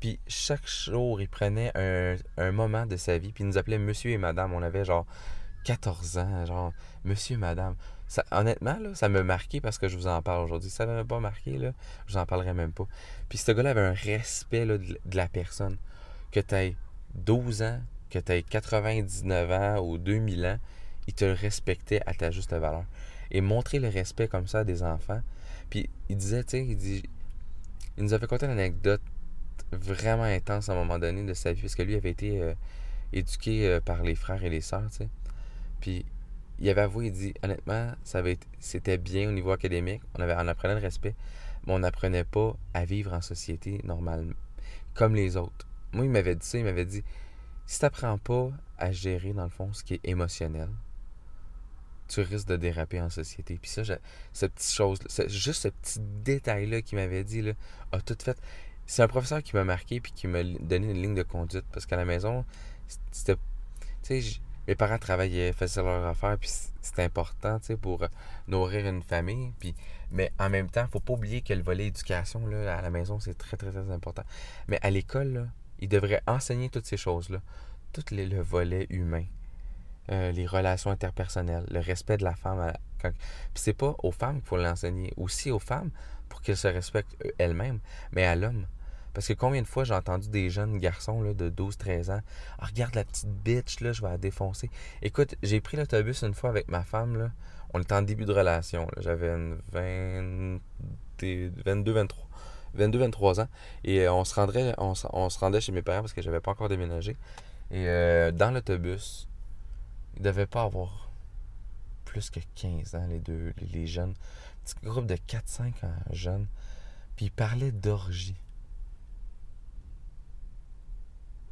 Puis 0.00 0.20
chaque 0.26 0.68
jour, 0.68 1.20
il 1.20 1.28
prenait 1.28 1.72
un, 1.74 2.16
un 2.36 2.52
moment 2.52 2.86
de 2.86 2.96
sa 2.96 3.18
vie, 3.18 3.32
puis 3.32 3.44
il 3.44 3.48
nous 3.48 3.58
appelait 3.58 3.78
Monsieur 3.78 4.10
et 4.10 4.18
Madame. 4.18 4.52
On 4.52 4.62
avait 4.62 4.84
genre 4.84 5.06
14 5.64 6.18
ans, 6.18 6.46
genre 6.46 6.72
Monsieur 7.04 7.34
et 7.34 7.38
Madame. 7.38 7.74
Honnêtement, 8.30 8.78
ça 8.94 9.08
m'a 9.08 9.22
marqué 9.22 9.60
parce 9.60 9.78
que 9.78 9.88
je 9.88 9.96
vous 9.96 10.06
en 10.06 10.22
parle 10.22 10.44
aujourd'hui. 10.44 10.70
Ça 10.70 10.86
ne 10.86 10.94
m'a 10.94 11.04
pas 11.04 11.20
marqué, 11.20 11.58
là, 11.58 11.72
je 12.06 12.12
vous 12.12 12.18
en 12.18 12.26
parlerai 12.26 12.54
même 12.54 12.72
pas. 12.72 12.86
Puis 13.28 13.38
ce 13.38 13.50
gars-là 13.52 13.70
avait 13.70 13.80
un 13.80 13.92
respect 13.92 14.64
de, 14.64 14.98
la 15.12 15.28
personne. 15.28 15.76
Que 16.30 16.40
tu 16.40 16.54
aies 16.54 16.76
12 17.14 17.62
ans, 17.62 17.80
que 18.10 18.18
tu 18.18 18.32
aies 18.32 18.42
99 18.42 19.50
ans 19.50 19.80
ou 19.80 19.98
2000 19.98 20.46
ans, 20.46 20.58
il 21.08 21.14
te 21.14 21.24
respectait 21.24 22.00
à 22.06 22.14
ta 22.14 22.30
juste 22.30 22.52
valeur. 22.52 22.84
Et 23.30 23.40
montrer 23.40 23.80
le 23.80 23.88
respect 23.88 24.28
comme 24.28 24.46
ça 24.46 24.62
des 24.64 24.82
enfants. 24.82 25.20
Puis 25.68 25.90
il 26.08 26.16
disait, 26.16 26.44
tu 26.44 26.58
il 26.58 26.76
dit. 26.76 27.02
Il 27.98 28.04
nous 28.04 28.14
a 28.14 28.18
fait 28.18 28.26
conter 28.26 28.46
une 28.46 28.52
anecdote 28.52 29.00
vraiment 29.72 30.24
intense 30.24 30.68
à 30.68 30.72
un 30.72 30.76
moment 30.76 30.98
donné 30.98 31.24
de 31.24 31.34
sa 31.34 31.52
vie, 31.52 31.62
parce 31.62 31.74
que 31.74 31.82
lui 31.82 31.96
avait 31.96 32.10
été 32.10 32.40
euh, 32.40 32.54
éduqué 33.12 33.66
euh, 33.66 33.80
par 33.80 34.02
les 34.02 34.14
frères 34.14 34.44
et 34.44 34.50
les 34.50 34.60
sœurs, 34.60 34.88
tu 34.90 34.98
sais. 34.98 35.08
Puis 35.80 36.04
il 36.58 36.68
avait 36.70 36.82
avoué, 36.82 37.06
il 37.06 37.12
dit, 37.12 37.34
honnêtement, 37.42 37.92
ça 38.02 38.18
avait 38.18 38.38
c'était 38.58 38.98
bien 38.98 39.28
au 39.28 39.32
niveau 39.32 39.50
académique, 39.50 40.02
on, 40.16 40.22
avait, 40.22 40.34
on 40.36 40.48
apprenait 40.48 40.74
le 40.74 40.80
respect, 40.80 41.14
mais 41.66 41.72
on 41.74 41.78
n'apprenait 41.80 42.24
pas 42.24 42.56
à 42.74 42.84
vivre 42.84 43.12
en 43.12 43.20
société 43.20 43.80
normalement, 43.84 44.34
comme 44.94 45.14
les 45.14 45.36
autres. 45.36 45.66
Moi, 45.92 46.04
il 46.04 46.10
m'avait 46.10 46.34
dit 46.34 46.46
ça, 46.46 46.58
il 46.58 46.64
m'avait 46.64 46.86
dit, 46.86 47.02
si 47.66 47.78
tu 47.78 47.84
n'apprends 47.84 48.18
pas 48.18 48.50
à 48.78 48.92
gérer, 48.92 49.32
dans 49.32 49.44
le 49.44 49.50
fond, 49.50 49.72
ce 49.72 49.82
qui 49.84 49.94
est 49.94 50.00
émotionnel, 50.04 50.68
tu 52.08 52.20
risques 52.20 52.48
de 52.48 52.56
déraper 52.56 53.00
en 53.00 53.10
société. 53.10 53.58
Puis 53.60 53.70
ça, 53.70 53.82
j'ai- 53.82 53.98
cette 54.32 54.52
petite 54.54 54.70
chose, 54.72 54.98
juste 55.26 55.62
ce 55.62 55.68
petit 55.68 55.98
détail-là 56.24 56.82
qu'il 56.82 56.98
m'avait 56.98 57.24
dit, 57.24 57.42
là, 57.42 57.52
a 57.92 58.00
tout 58.00 58.16
fait. 58.22 58.38
c'est 58.88 59.02
un 59.02 59.08
professeur 59.08 59.42
qui 59.42 59.56
m'a 59.56 59.64
marqué 59.64 59.98
puis 60.00 60.12
qui 60.12 60.28
m'a 60.28 60.44
donné 60.44 60.92
une 60.92 61.02
ligne 61.02 61.14
de 61.16 61.24
conduite 61.24 61.64
parce 61.72 61.86
qu'à 61.86 61.96
la 61.96 62.04
maison, 62.04 62.44
c'était. 63.10 63.34
Tu 64.04 64.22
sais, 64.22 64.40
mes 64.66 64.74
parents 64.74 64.98
travaillaient, 64.98 65.52
faisaient 65.52 65.82
leur 65.82 66.06
affaire, 66.06 66.36
puis 66.38 66.50
c'était 66.82 67.02
important, 67.02 67.58
tu 67.60 67.76
pour 67.76 68.06
nourrir 68.48 68.86
une 68.86 69.02
famille. 69.02 69.52
Mais 70.10 70.32
en 70.38 70.48
même 70.48 70.70
temps, 70.70 70.86
faut 70.90 71.00
pas 71.00 71.14
oublier 71.14 71.42
que 71.42 71.52
le 71.52 71.62
volet 71.62 71.86
éducation, 71.86 72.46
à 72.46 72.82
la 72.82 72.90
maison, 72.90 73.18
c'est 73.20 73.36
très, 73.36 73.56
très, 73.56 73.70
très 73.70 73.90
important. 73.90 74.22
Mais 74.68 74.78
à 74.82 74.90
l'école, 74.90 75.50
ils 75.80 75.88
devraient 75.88 76.22
enseigner 76.26 76.68
toutes 76.68 76.86
ces 76.86 76.96
choses-là. 76.96 77.38
Tout 77.92 78.04
le 78.12 78.40
volet 78.40 78.86
humain, 78.90 79.24
euh, 80.10 80.30
les 80.30 80.46
relations 80.46 80.90
interpersonnelles, 80.90 81.66
le 81.70 81.80
respect 81.80 82.16
de 82.16 82.24
la 82.24 82.34
femme. 82.34 82.72
Puis 83.00 83.12
c'est 83.54 83.72
pas 83.72 83.94
aux 84.02 84.12
femmes 84.12 84.36
qu'il 84.36 84.48
faut 84.48 84.56
l'enseigner, 84.56 85.12
aussi 85.16 85.50
aux 85.50 85.58
femmes 85.58 85.90
pour 86.28 86.42
qu'elles 86.42 86.56
se 86.56 86.68
respectent 86.68 87.16
elles-mêmes, 87.38 87.80
mais 88.12 88.24
à 88.24 88.36
l'homme. 88.36 88.66
Parce 89.16 89.28
que 89.28 89.32
combien 89.32 89.62
de 89.62 89.66
fois 89.66 89.84
j'ai 89.84 89.94
entendu 89.94 90.28
des 90.28 90.50
jeunes 90.50 90.76
garçons 90.76 91.22
là, 91.22 91.32
de 91.32 91.48
12-13 91.48 92.12
ans 92.12 92.20
ah, 92.58 92.66
Regarde 92.66 92.94
la 92.94 93.02
petite 93.02 93.30
bitch, 93.30 93.78
je 93.80 94.02
vais 94.02 94.10
la 94.10 94.18
défoncer. 94.18 94.68
Écoute, 95.00 95.36
j'ai 95.42 95.62
pris 95.62 95.78
l'autobus 95.78 96.22
une 96.22 96.34
fois 96.34 96.50
avec 96.50 96.68
ma 96.68 96.82
femme. 96.82 97.32
On 97.72 97.80
était 97.80 97.94
en 97.94 98.02
début 98.02 98.26
de 98.26 98.32
relation. 98.34 98.86
J'avais 98.98 99.34
20... 99.72 100.60
22, 101.18 101.92
23. 101.92 102.28
22, 102.74 102.98
23 102.98 103.40
ans. 103.40 103.48
Et 103.84 104.06
euh, 104.06 104.12
on 104.12 104.24
se 104.26 105.38
rendait 105.38 105.60
chez 105.62 105.72
mes 105.72 105.80
parents 105.80 106.02
parce 106.02 106.12
que 106.12 106.20
j'avais 106.20 106.40
pas 106.40 106.50
encore 106.50 106.68
déménagé. 106.68 107.16
Et 107.70 107.88
euh, 107.88 108.32
dans 108.32 108.50
l'autobus, 108.50 109.28
ils 110.18 110.22
devaient 110.24 110.44
pas 110.44 110.64
avoir 110.64 111.10
plus 112.04 112.28
que 112.28 112.40
15 112.56 112.94
ans, 112.96 113.06
les 113.08 113.20
deux, 113.20 113.54
les, 113.72 113.86
jeunes. 113.86 114.12
Petit 114.62 114.74
groupe 114.84 115.06
de 115.06 115.14
4-5 115.14 115.72
jeunes. 116.12 116.48
Puis 117.16 117.26
ils 117.26 117.32
parlaient 117.32 117.72
d'orgie. 117.72 118.36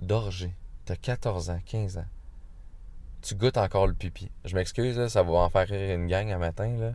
D'orger. 0.01 0.55
T'as 0.85 0.97
14 0.97 1.51
ans, 1.51 1.61
15 1.65 1.99
ans. 1.99 2.07
Tu 3.23 3.35
goûtes 3.35 3.57
encore 3.57 3.87
le 3.87 3.95
pipi. 3.95 4.31
Je 4.45 4.55
m'excuse, 4.55 5.07
ça 5.09 5.23
va 5.23 5.33
en 5.33 5.49
faire 5.49 5.67
rire 5.67 5.95
une 5.95 6.07
gang 6.07 6.31
un 6.31 6.39
matin, 6.39 6.77
là. 6.77 6.93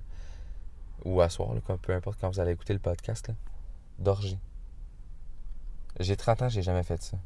Ou 1.05 1.21
à 1.21 1.29
soir, 1.29 1.55
peu 1.81 1.93
importe 1.93 2.19
quand 2.19 2.29
vous 2.29 2.39
allez 2.39 2.51
écouter 2.51 2.73
le 2.73 2.79
podcast, 2.79 3.29
là. 3.29 3.33
D'orgie. 3.97 4.39
J'ai 5.99 6.15
30 6.15 6.43
ans, 6.43 6.49
j'ai 6.49 6.61
jamais 6.61 6.83
fait 6.83 7.01
ça. 7.01 7.17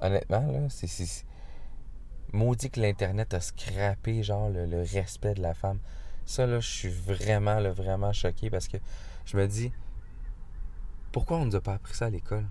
Honnêtement, 0.00 0.46
là, 0.50 0.68
c'est. 0.68 1.24
Maudit 2.32 2.70
que 2.70 2.80
l'Internet 2.80 3.32
a 3.34 3.40
scrappé, 3.40 4.22
genre, 4.22 4.50
le, 4.50 4.82
respect 4.82 5.34
de 5.34 5.42
la 5.42 5.54
femme. 5.54 5.78
Ça, 6.26 6.46
là, 6.46 6.58
je 6.60 6.68
suis 6.68 6.88
vraiment, 6.88 7.60
là, 7.60 7.70
vraiment 7.70 8.12
choqué 8.12 8.50
parce 8.50 8.66
que 8.66 8.78
je 9.24 9.36
me 9.36 9.46
dis, 9.46 9.72
pourquoi 11.12 11.38
on 11.38 11.40
ne 11.40 11.46
nous 11.46 11.56
a 11.56 11.60
pas 11.60 11.74
appris 11.74 11.94
ça 11.94 12.06
à 12.06 12.10
l'école? 12.10 12.46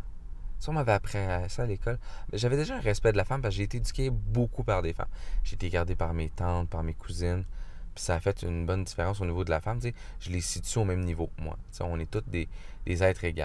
Si 0.60 0.70
on 0.70 0.74
m'avait 0.74 0.94
appris 0.94 1.18
ça 1.48 1.64
à 1.64 1.66
l'école, 1.66 2.00
j'avais 2.34 2.58
déjà 2.58 2.76
un 2.78 2.80
respect 2.80 3.12
de 3.12 3.18
la 3.18 3.26
femme 3.26 3.42
parce 3.42 3.54
que 3.54 3.58
j'ai 3.58 3.64
été 3.64 3.78
éduqué 3.78 4.10
beaucoup 4.10 4.64
par 4.64 4.82
des 4.82 4.94
femmes. 4.94 5.10
J'ai 5.44 5.56
été 5.56 5.70
gardé 5.70 5.96
par 5.96 6.14
mes 6.14 6.30
tantes, 6.30 6.70
par 6.70 6.84
mes 6.84 6.94
cousines. 6.94 7.46
Puis 7.94 8.04
ça 8.04 8.16
a 8.16 8.20
fait 8.20 8.42
une 8.44 8.66
bonne 8.66 8.84
différence 8.84 9.22
au 9.22 9.26
niveau 9.26 9.44
de 9.44 9.50
la 9.50 9.62
femme. 9.62 9.80
je 10.20 10.30
les 10.30 10.42
situe 10.42 10.80
au 10.80 10.86
même 10.86 11.04
niveau, 11.04 11.30
moi. 11.38 11.58
on 11.82 12.00
est 12.00 12.10
tous 12.10 12.24
des, 12.28 12.48
êtres 12.86 13.24
égaux. 13.24 13.44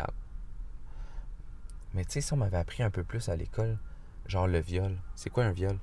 Mais 1.95 2.05
tu 2.05 2.13
sais, 2.13 2.21
si 2.21 2.33
on 2.33 2.37
m'avait 2.37 2.57
appris 2.57 2.83
un 2.83 2.91
peu 2.91 3.05
plus 3.05 3.29
à 3.29 3.37
l'école, 3.37 3.79
genre 4.27 4.47
le 4.47 4.61
viol, 4.61 4.97
c'est 5.15 5.31
quoi 5.31 5.45
un 5.45 5.53
viol? 5.53 5.79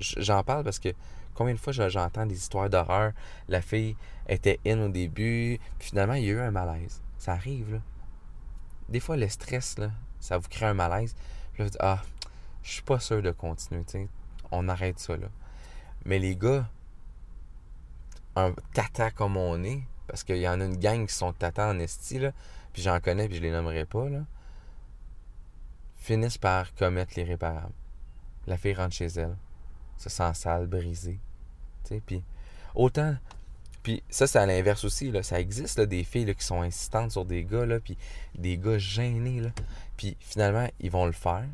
J'en 0.00 0.42
parle 0.42 0.64
parce 0.64 0.78
que 0.78 0.88
combien 1.34 1.54
de 1.54 1.58
fois 1.58 1.72
j'entends 1.72 2.26
des 2.26 2.36
histoires 2.36 2.70
d'horreur, 2.70 3.12
la 3.48 3.60
fille 3.60 3.96
était 4.28 4.58
in 4.66 4.80
au 4.80 4.88
début, 4.88 5.58
puis 5.78 5.88
finalement 5.88 6.14
il 6.14 6.24
y 6.24 6.30
a 6.30 6.32
eu 6.32 6.40
un 6.40 6.50
malaise. 6.50 7.02
Ça 7.18 7.32
arrive, 7.32 7.74
là. 7.74 7.80
Des 8.88 9.00
fois, 9.00 9.16
le 9.16 9.28
stress, 9.28 9.78
là, 9.78 9.90
ça 10.20 10.38
vous 10.38 10.48
crée 10.48 10.66
un 10.66 10.74
malaise. 10.74 11.14
Puis 11.52 11.62
là, 11.62 11.64
vous 11.64 11.70
dites, 11.70 11.80
ah, 11.80 12.02
je 12.62 12.72
suis 12.72 12.82
pas 12.82 13.00
sûr 13.00 13.22
de 13.22 13.30
continuer. 13.30 13.84
On 14.50 14.68
arrête 14.68 14.98
ça, 14.98 15.16
là. 15.16 15.28
Mais 16.04 16.18
les 16.18 16.36
gars, 16.36 16.68
un 18.36 18.54
tata 18.72 19.10
comme 19.10 19.36
on 19.36 19.62
est, 19.64 19.82
parce 20.06 20.24
qu'il 20.24 20.38
y 20.38 20.48
en 20.48 20.60
a 20.60 20.64
une 20.64 20.76
gang 20.76 21.06
qui 21.06 21.14
sont 21.14 21.32
tata 21.32 21.68
en 21.68 21.78
esti, 21.78 22.18
là, 22.18 22.32
puis 22.72 22.82
j'en 22.82 23.00
connais, 23.00 23.26
puis 23.28 23.36
je 23.36 23.42
les 23.42 23.50
nommerai 23.50 23.84
pas, 23.84 24.08
là, 24.08 24.24
finissent 25.96 26.38
par 26.38 26.74
commettre 26.74 27.12
l'irréparable. 27.16 27.72
La 28.46 28.56
fille 28.56 28.74
rentre 28.74 28.94
chez 28.94 29.06
elle, 29.06 29.36
se 29.98 30.08
sent 30.08 30.34
sale, 30.34 30.66
brisée. 30.66 31.20
Tu 31.84 32.00
puis 32.00 32.22
autant 32.74 33.16
puis 33.82 34.02
ça, 34.10 34.26
c'est 34.26 34.38
à 34.38 34.46
l'inverse 34.46 34.84
aussi. 34.84 35.10
Là. 35.10 35.22
Ça 35.22 35.40
existe 35.40 35.78
là, 35.78 35.86
des 35.86 36.04
filles 36.04 36.34
qui 36.34 36.44
sont 36.44 36.62
insistantes 36.62 37.12
sur 37.12 37.24
des 37.24 37.44
gars, 37.44 37.66
là, 37.66 37.80
puis 37.80 37.96
des 38.34 38.58
gars 38.58 38.78
gênés. 38.78 39.40
Là. 39.40 39.50
Puis 39.96 40.16
finalement, 40.20 40.68
ils 40.80 40.90
vont 40.90 41.06
le 41.06 41.12
faire. 41.12 41.46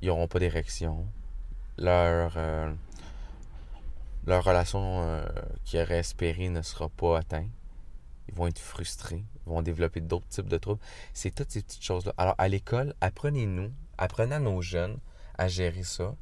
Ils 0.00 0.08
n'auront 0.08 0.28
pas 0.28 0.38
d'érection. 0.38 1.06
Leur, 1.76 2.34
euh, 2.36 2.72
leur 4.26 4.44
relation 4.44 5.02
euh, 5.02 5.24
qu'ils 5.64 5.80
espérée 5.80 6.48
ne 6.48 6.62
sera 6.62 6.88
pas 6.88 7.18
atteinte. 7.18 7.50
Ils 8.28 8.34
vont 8.34 8.46
être 8.46 8.60
frustrés. 8.60 9.24
Ils 9.46 9.50
vont 9.50 9.62
développer 9.62 10.00
d'autres 10.00 10.28
types 10.28 10.48
de 10.48 10.58
troubles. 10.58 10.80
C'est 11.12 11.34
toutes 11.34 11.50
ces 11.50 11.62
petites 11.62 11.82
choses-là. 11.82 12.14
Alors, 12.16 12.34
à 12.38 12.48
l'école, 12.48 12.94
apprenez-nous, 13.00 13.72
apprenez 13.98 14.36
à 14.36 14.40
nos 14.40 14.62
jeunes 14.62 14.98
à 15.36 15.48
gérer 15.48 15.82
ça 15.82 16.14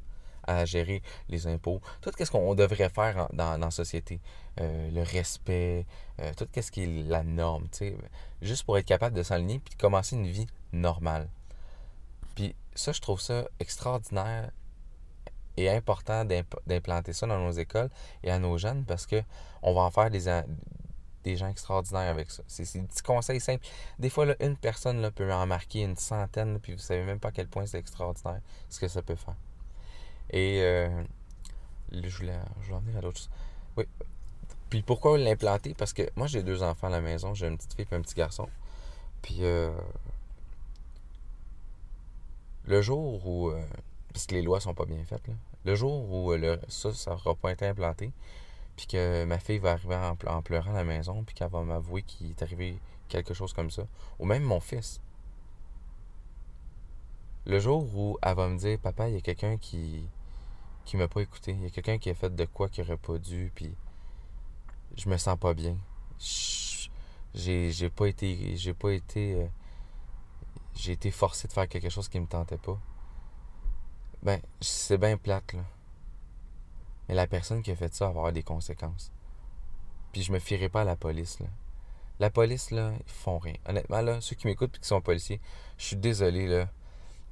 à 0.45 0.65
gérer 0.65 1.01
les 1.29 1.47
impôts, 1.47 1.81
tout 2.01 2.11
ce 2.17 2.29
qu'on 2.29 2.55
devrait 2.55 2.89
faire 2.89 3.27
dans, 3.33 3.57
la 3.57 3.71
société, 3.71 4.19
euh, 4.59 4.91
le 4.91 5.03
respect, 5.03 5.85
euh, 6.19 6.31
tout 6.35 6.47
ce 6.55 6.71
qui 6.71 6.83
est 6.83 7.03
la 7.07 7.23
norme, 7.23 7.67
juste 8.41 8.63
pour 8.63 8.77
être 8.77 8.85
capable 8.85 9.15
de 9.15 9.23
s'aligner 9.23 9.59
puis 9.59 9.75
de 9.75 9.81
commencer 9.81 10.15
une 10.15 10.27
vie 10.27 10.47
normale. 10.71 11.29
Puis 12.35 12.55
ça, 12.75 12.91
je 12.91 13.01
trouve 13.01 13.21
ça 13.21 13.45
extraordinaire 13.59 14.51
et 15.55 15.69
important 15.69 16.25
d'implanter 16.25 17.13
ça 17.13 17.27
dans 17.27 17.39
nos 17.39 17.51
écoles 17.51 17.89
et 18.23 18.31
à 18.31 18.39
nos 18.39 18.57
jeunes 18.57 18.85
parce 18.85 19.05
que 19.05 19.21
on 19.61 19.73
va 19.73 19.81
en 19.81 19.91
faire 19.91 20.09
des, 20.09 20.27
des 21.23 21.37
gens 21.37 21.47
extraordinaires 21.47 22.09
avec 22.09 22.31
ça. 22.31 22.43
C'est 22.47 22.71
des 22.73 22.87
petits 22.87 23.01
conseils 23.01 23.39
simples. 23.39 23.65
Des 23.99 24.09
fois, 24.09 24.25
une 24.39 24.57
personne 24.57 25.01
là, 25.01 25.11
peut 25.11 25.31
en 25.31 25.45
marquer 25.45 25.81
une 25.81 25.95
centaine, 25.95 26.59
puis 26.59 26.73
vous 26.73 26.79
savez 26.79 27.03
même 27.03 27.19
pas 27.19 27.29
à 27.29 27.31
quel 27.31 27.47
point 27.47 27.65
c'est 27.65 27.79
extraordinaire 27.79 28.41
ce 28.69 28.79
que 28.79 28.87
ça 28.87 29.01
peut 29.01 29.15
faire. 29.15 29.35
Et 30.29 30.61
euh, 30.61 31.03
je 31.91 32.17
voulais, 32.17 32.39
je 32.61 32.73
en 32.73 32.77
à 32.97 33.01
d'autres 33.01 33.17
choses. 33.17 33.29
Oui. 33.77 33.85
Puis 34.69 34.81
pourquoi 34.81 35.17
l'implanter? 35.17 35.73
Parce 35.73 35.93
que 35.93 36.09
moi, 36.15 36.27
j'ai 36.27 36.43
deux 36.43 36.63
enfants 36.63 36.87
à 36.87 36.91
la 36.91 37.01
maison. 37.01 37.33
J'ai 37.33 37.47
une 37.47 37.57
petite 37.57 37.73
fille 37.73 37.87
et 37.91 37.95
un 37.95 38.01
petit 38.01 38.15
garçon. 38.15 38.49
Puis 39.21 39.39
euh, 39.41 39.71
le 42.65 42.81
jour 42.81 43.25
où... 43.27 43.49
Euh, 43.49 43.61
parce 44.11 44.27
que 44.27 44.35
les 44.35 44.41
lois 44.41 44.59
sont 44.59 44.73
pas 44.73 44.85
bien 44.85 45.03
faites. 45.05 45.23
Le 45.65 45.75
jour 45.75 46.11
où 46.11 46.33
le, 46.33 46.59
ça, 46.67 46.93
ça 46.93 47.11
n'aura 47.11 47.35
pas 47.35 47.51
été 47.51 47.65
implanté, 47.65 48.11
puis 48.75 48.85
que 48.85 49.23
ma 49.25 49.39
fille 49.39 49.59
va 49.59 49.71
arriver 49.71 49.95
en, 49.95 50.17
en 50.27 50.41
pleurant 50.41 50.71
à 50.71 50.75
la 50.75 50.83
maison, 50.83 51.23
puis 51.23 51.33
qu'elle 51.33 51.49
va 51.49 51.63
m'avouer 51.63 52.03
qu'il 52.03 52.29
est 52.29 52.41
arrivé 52.43 52.77
quelque 53.07 53.33
chose 53.33 53.53
comme 53.53 53.71
ça, 53.71 53.87
ou 54.19 54.25
même 54.25 54.43
mon 54.43 54.59
fils, 54.59 55.01
le 57.45 57.59
jour 57.59 57.83
où 57.95 58.17
elle 58.21 58.35
va 58.35 58.47
me 58.47 58.57
dire, 58.57 58.79
papa, 58.79 59.09
il 59.09 59.15
y 59.15 59.17
a 59.17 59.21
quelqu'un 59.21 59.57
qui 59.57 60.07
qui 60.85 60.97
m'a 60.97 61.07
pas 61.07 61.21
écouté, 61.21 61.53
il 61.53 61.63
y 61.63 61.65
a 61.65 61.69
quelqu'un 61.69 61.97
qui 61.97 62.09
a 62.09 62.13
fait 62.13 62.35
de 62.35 62.45
quoi 62.45 62.67
qu'il 62.67 62.83
aurait 62.83 62.97
pas 62.97 63.17
dû, 63.17 63.51
puis 63.55 63.73
je 64.97 65.09
me 65.09 65.17
sens 65.17 65.37
pas 65.39 65.53
bien. 65.53 65.77
J'ai, 67.33 67.71
j'ai 67.71 67.89
pas 67.89 68.07
été, 68.07 68.55
j'ai 68.57 68.73
pas 68.73 68.91
été, 68.91 69.35
euh, 69.35 69.47
j'ai 70.75 70.91
été 70.93 71.09
forcé 71.11 71.47
de 71.47 71.53
faire 71.53 71.67
quelque 71.67 71.89
chose 71.89 72.09
qui 72.09 72.19
me 72.19 72.27
tentait 72.27 72.57
pas. 72.57 72.79
Ben, 74.21 74.39
c'est 74.61 74.97
bien 74.97 75.17
plate 75.17 75.53
là. 75.53 75.63
Mais 77.07 77.15
la 77.15 77.27
personne 77.27 77.61
qui 77.61 77.71
a 77.71 77.75
fait 77.75 77.93
ça 77.93 78.05
va 78.05 78.11
avoir 78.11 78.33
des 78.33 78.43
conséquences. 78.43 79.11
Puis 80.11 80.21
je 80.21 80.31
me 80.31 80.39
fierai 80.39 80.69
pas 80.69 80.81
à 80.81 80.85
la 80.85 80.95
police 80.95 81.39
là. 81.39 81.47
La 82.19 82.29
police 82.29 82.71
là, 82.71 82.93
ils 82.95 83.11
font 83.11 83.39
rien. 83.39 83.55
Honnêtement 83.65 84.01
là, 84.01 84.21
ceux 84.21 84.35
qui 84.35 84.47
m'écoutent 84.47 84.75
et 84.77 84.79
qui 84.79 84.87
sont 84.87 85.01
policiers, 85.01 85.41
je 85.77 85.85
suis 85.85 85.95
désolé 85.95 86.47
là. 86.47 86.69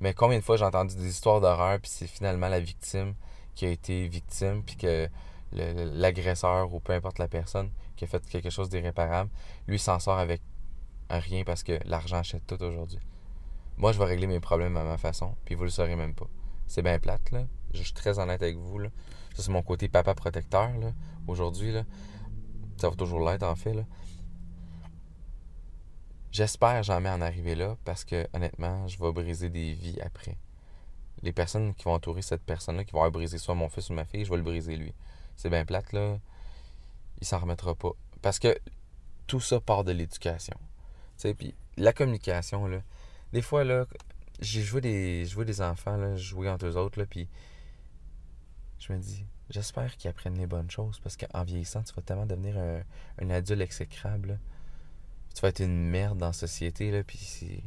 Mais 0.01 0.13
combien 0.13 0.39
de 0.39 0.43
fois 0.43 0.57
j'ai 0.57 0.65
entendu 0.65 0.95
des 0.95 1.07
histoires 1.07 1.39
d'horreur, 1.39 1.79
puis 1.79 1.89
c'est 1.89 2.07
finalement 2.07 2.49
la 2.49 2.59
victime 2.59 3.13
qui 3.55 3.65
a 3.65 3.69
été 3.69 4.07
victime, 4.07 4.63
puis 4.63 4.75
que 4.75 5.07
l'agresseur 5.53 6.73
ou 6.73 6.79
peu 6.79 6.93
importe 6.93 7.19
la 7.19 7.27
personne 7.27 7.69
qui 7.95 8.05
a 8.05 8.07
fait 8.07 8.25
quelque 8.27 8.49
chose 8.49 8.69
d'irréparable, 8.69 9.29
lui 9.67 9.77
s'en 9.77 9.99
sort 9.99 10.17
avec 10.17 10.41
rien 11.09 11.43
parce 11.43 11.61
que 11.63 11.79
l'argent 11.85 12.17
achète 12.17 12.47
tout 12.47 12.61
aujourd'hui. 12.63 12.99
Moi, 13.77 13.91
je 13.91 13.99
vais 13.99 14.05
régler 14.05 14.27
mes 14.27 14.39
problèmes 14.39 14.77
à 14.77 14.83
ma 14.83 14.97
façon, 14.97 15.35
puis 15.45 15.55
vous 15.55 15.63
le 15.63 15.69
saurez 15.69 15.95
même 15.95 16.15
pas. 16.15 16.27
C'est 16.67 16.81
bien 16.81 16.99
plate, 16.99 17.31
là. 17.31 17.43
Je 17.73 17.83
suis 17.83 17.93
très 17.93 18.17
honnête 18.17 18.41
avec 18.41 18.57
vous, 18.57 18.79
là. 18.79 18.89
Ça, 19.35 19.43
c'est 19.43 19.51
mon 19.51 19.61
côté 19.61 19.87
papa 19.87 20.15
protecteur, 20.15 20.69
là, 20.77 20.93
aujourd'hui, 21.27 21.71
là. 21.71 21.83
Ça 22.77 22.89
va 22.89 22.95
toujours 22.95 23.19
l'être, 23.29 23.43
en 23.43 23.55
fait, 23.55 23.73
là. 23.73 23.83
J'espère 26.31 26.81
jamais 26.83 27.09
en 27.09 27.19
arriver 27.19 27.55
là 27.55 27.75
parce 27.83 28.05
que 28.05 28.25
honnêtement, 28.33 28.87
je 28.87 28.97
vais 28.97 29.11
briser 29.11 29.49
des 29.49 29.73
vies 29.73 29.99
après. 29.99 30.37
Les 31.23 31.33
personnes 31.33 31.75
qui 31.75 31.83
vont 31.83 31.93
entourer 31.93 32.21
cette 32.21 32.43
personne-là, 32.43 32.85
qui 32.85 32.93
vont 32.93 33.03
avoir 33.03 33.27
soit 33.27 33.53
mon 33.53 33.67
fils 33.67 33.89
ou 33.89 33.93
ma 33.93 34.05
fille, 34.05 34.23
je 34.23 34.29
vais 34.29 34.37
le 34.37 34.43
briser 34.43 34.77
lui. 34.77 34.93
C'est 35.35 35.49
bien 35.49 35.65
plate, 35.65 35.91
là. 35.91 36.19
Il 37.19 37.27
s'en 37.27 37.39
remettra 37.39 37.75
pas. 37.75 37.91
Parce 38.21 38.39
que 38.39 38.57
tout 39.27 39.41
ça 39.41 39.59
part 39.59 39.83
de 39.83 39.91
l'éducation. 39.91 40.55
Tu 40.57 40.67
sais, 41.17 41.33
puis 41.33 41.53
la 41.77 41.91
communication, 41.91 42.65
là. 42.65 42.81
Des 43.33 43.41
fois, 43.41 43.65
là, 43.65 43.85
j'ai 44.39 44.61
joué 44.61 44.79
des, 44.81 45.25
des 45.25 45.61
enfants, 45.61 45.97
là, 45.97 46.15
jouer 46.15 46.49
entre 46.49 46.65
eux 46.65 46.77
autres, 46.77 46.97
là, 46.97 47.05
puis 47.05 47.27
je 48.79 48.93
me 48.93 48.97
dis, 48.97 49.25
j'espère 49.49 49.95
qu'ils 49.97 50.09
apprennent 50.09 50.37
les 50.37 50.47
bonnes 50.47 50.71
choses, 50.71 50.99
parce 50.99 51.17
qu'en 51.17 51.43
vieillissant, 51.43 51.83
tu 51.83 51.93
vas 51.93 52.01
tellement 52.01 52.25
devenir 52.25 52.57
un, 52.57 52.81
un 53.19 53.29
adulte 53.29 53.61
exécrable, 53.61 54.29
là. 54.29 54.35
Tu 55.33 55.41
vas 55.41 55.49
être 55.49 55.61
une 55.61 55.89
merde 55.89 56.17
dans 56.17 56.27
la 56.27 56.33
société, 56.33 56.91
là, 56.91 57.03
puis. 57.03 57.63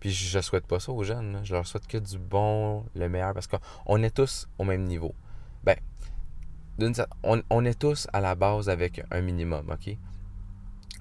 Puis 0.00 0.10
je 0.10 0.40
souhaite 0.40 0.66
pas 0.66 0.80
ça 0.80 0.90
aux 0.90 1.04
jeunes, 1.04 1.32
là. 1.32 1.44
Je 1.44 1.54
leur 1.54 1.66
souhaite 1.66 1.86
que 1.86 1.98
du 1.98 2.18
bon, 2.18 2.84
le 2.94 3.08
meilleur, 3.08 3.34
parce 3.34 3.46
qu'on 3.46 4.02
est 4.02 4.10
tous 4.10 4.48
au 4.58 4.64
même 4.64 4.84
niveau. 4.84 5.14
Ben, 5.62 5.76
on, 7.22 7.40
on 7.50 7.64
est 7.64 7.78
tous 7.78 8.08
à 8.12 8.20
la 8.20 8.34
base 8.34 8.68
avec 8.68 9.04
un 9.12 9.20
minimum, 9.20 9.70
OK? 9.70 9.96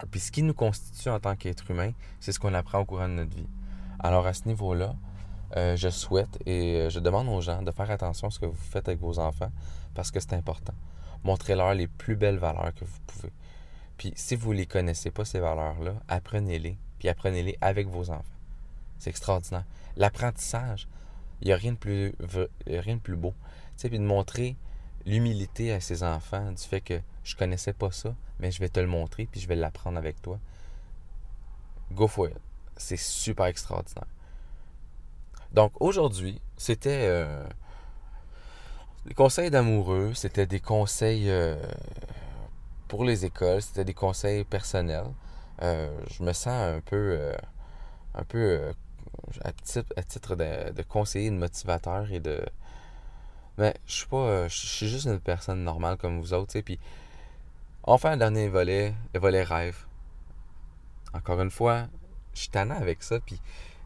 Puis 0.09 0.19
ce 0.19 0.31
qui 0.31 0.43
nous 0.43 0.53
constitue 0.53 1.09
en 1.09 1.19
tant 1.19 1.35
qu'être 1.35 1.69
humain, 1.69 1.91
c'est 2.19 2.31
ce 2.31 2.39
qu'on 2.39 2.53
apprend 2.53 2.79
au 2.79 2.85
courant 2.85 3.07
de 3.07 3.13
notre 3.13 3.35
vie. 3.35 3.47
Alors 3.99 4.25
à 4.25 4.33
ce 4.33 4.47
niveau-là, 4.47 4.95
euh, 5.57 5.75
je 5.75 5.89
souhaite 5.89 6.39
et 6.45 6.75
euh, 6.75 6.89
je 6.89 6.99
demande 6.99 7.27
aux 7.27 7.41
gens 7.41 7.61
de 7.61 7.71
faire 7.71 7.91
attention 7.91 8.27
à 8.27 8.31
ce 8.31 8.39
que 8.39 8.45
vous 8.45 8.55
faites 8.55 8.87
avec 8.87 8.99
vos 8.99 9.19
enfants 9.19 9.51
parce 9.93 10.09
que 10.09 10.19
c'est 10.19 10.33
important. 10.33 10.73
Montrez-leur 11.23 11.73
les 11.73 11.87
plus 11.87 12.15
belles 12.15 12.37
valeurs 12.37 12.73
que 12.73 12.85
vous. 12.85 12.99
Puis 14.01 14.13
si 14.15 14.35
vous 14.35 14.51
ne 14.51 14.57
les 14.57 14.65
connaissez 14.65 15.11
pas, 15.11 15.25
ces 15.25 15.39
valeurs-là, 15.39 15.93
apprenez-les. 16.07 16.75
Puis 16.97 17.07
apprenez-les 17.07 17.55
avec 17.61 17.87
vos 17.87 18.09
enfants. 18.09 18.33
C'est 18.97 19.11
extraordinaire. 19.11 19.63
L'apprentissage, 19.95 20.87
il 21.39 21.49
n'y 21.49 21.53
a 21.53 21.55
rien 21.55 21.73
de 21.73 21.77
plus, 21.77 22.15
rien 22.65 22.95
de 22.95 22.99
plus 22.99 23.15
beau. 23.15 23.35
Tu 23.77 23.81
sais, 23.83 23.89
puis 23.89 23.99
de 23.99 24.03
montrer 24.03 24.55
l'humilité 25.05 25.71
à 25.71 25.79
ses 25.79 26.01
enfants 26.01 26.51
du 26.51 26.63
fait 26.63 26.81
que 26.81 26.99
je 27.23 27.35
connaissais 27.35 27.73
pas 27.73 27.91
ça, 27.91 28.15
mais 28.39 28.49
je 28.49 28.59
vais 28.59 28.69
te 28.69 28.79
le 28.79 28.87
montrer 28.87 29.27
puis 29.27 29.39
je 29.39 29.47
vais 29.47 29.55
l'apprendre 29.55 29.99
avec 29.99 30.19
toi. 30.19 30.39
Go 31.91 32.07
for 32.07 32.27
it. 32.27 32.37
C'est 32.77 32.97
super 32.97 33.45
extraordinaire. 33.45 34.07
Donc 35.53 35.73
aujourd'hui, 35.79 36.41
c'était 36.57 37.05
euh, 37.07 37.45
des 39.05 39.13
conseils 39.13 39.51
d'amoureux, 39.51 40.15
c'était 40.15 40.47
des 40.47 40.59
conseils 40.59 41.29
euh, 41.29 41.55
pour 42.91 43.05
les 43.05 43.23
écoles, 43.23 43.61
c'était 43.61 43.85
des 43.85 43.93
conseils 43.93 44.43
personnels. 44.43 45.13
Euh, 45.61 45.97
je 46.09 46.23
me 46.23 46.33
sens 46.33 46.47
un 46.75 46.81
peu, 46.81 47.15
euh, 47.17 47.33
un 48.15 48.25
peu 48.25 48.37
euh, 48.37 48.73
à 49.45 49.53
titre, 49.53 49.93
à 49.95 50.03
titre 50.03 50.35
de, 50.35 50.81
conseiller, 50.81 51.29
de 51.29 51.37
motivateur 51.37 52.11
et 52.11 52.19
de. 52.19 52.45
Mais 53.57 53.73
je 53.87 53.93
suis 53.93 54.07
pas, 54.07 54.49
je 54.49 54.57
suis 54.57 54.89
juste 54.89 55.05
une 55.05 55.21
personne 55.21 55.63
normale 55.63 55.95
comme 55.95 56.19
vous 56.19 56.33
autres. 56.33 56.59
Puis 56.59 56.79
on 57.85 57.97
fait 57.97 58.09
un 58.09 58.17
dernier 58.17 58.49
volet, 58.49 58.93
le 59.13 59.21
volet 59.21 59.43
rêve. 59.43 59.85
Encore 61.13 61.39
une 61.39 61.49
fois, 61.49 61.87
je 62.33 62.41
suis 62.41 62.49
tannant 62.49 62.75
avec 62.75 63.03
ça, 63.03 63.21
puis 63.21 63.39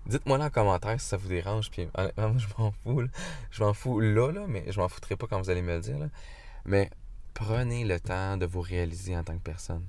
dites-moi 0.07 0.39
là 0.39 0.45
en 0.45 0.49
commentaire 0.49 0.99
si 0.99 1.07
ça 1.07 1.17
vous 1.17 1.29
dérange, 1.29 1.69
puis 1.69 1.87
honnêtement, 1.93 2.29
moi, 2.33 2.39
je 2.39 2.47
m'en 2.57 2.71
fous, 2.71 3.01
là. 3.01 3.07
Je 3.51 3.63
m'en 3.63 3.73
fous 3.75 3.99
là, 3.99 4.31
là, 4.31 4.45
mais 4.47 4.63
je 4.71 4.79
m'en 4.79 4.89
foutrai 4.89 5.15
pas 5.15 5.27
quand 5.27 5.39
vous 5.39 5.51
allez 5.51 5.61
me 5.61 5.75
le 5.75 5.81
dire. 5.81 5.97
Mais 6.65 6.89
prenez 7.35 7.83
le 7.83 7.99
temps 7.99 8.37
de 8.37 8.47
vous 8.47 8.61
réaliser 8.61 9.15
en 9.15 9.23
tant 9.23 9.37
que 9.37 9.43
personne. 9.43 9.85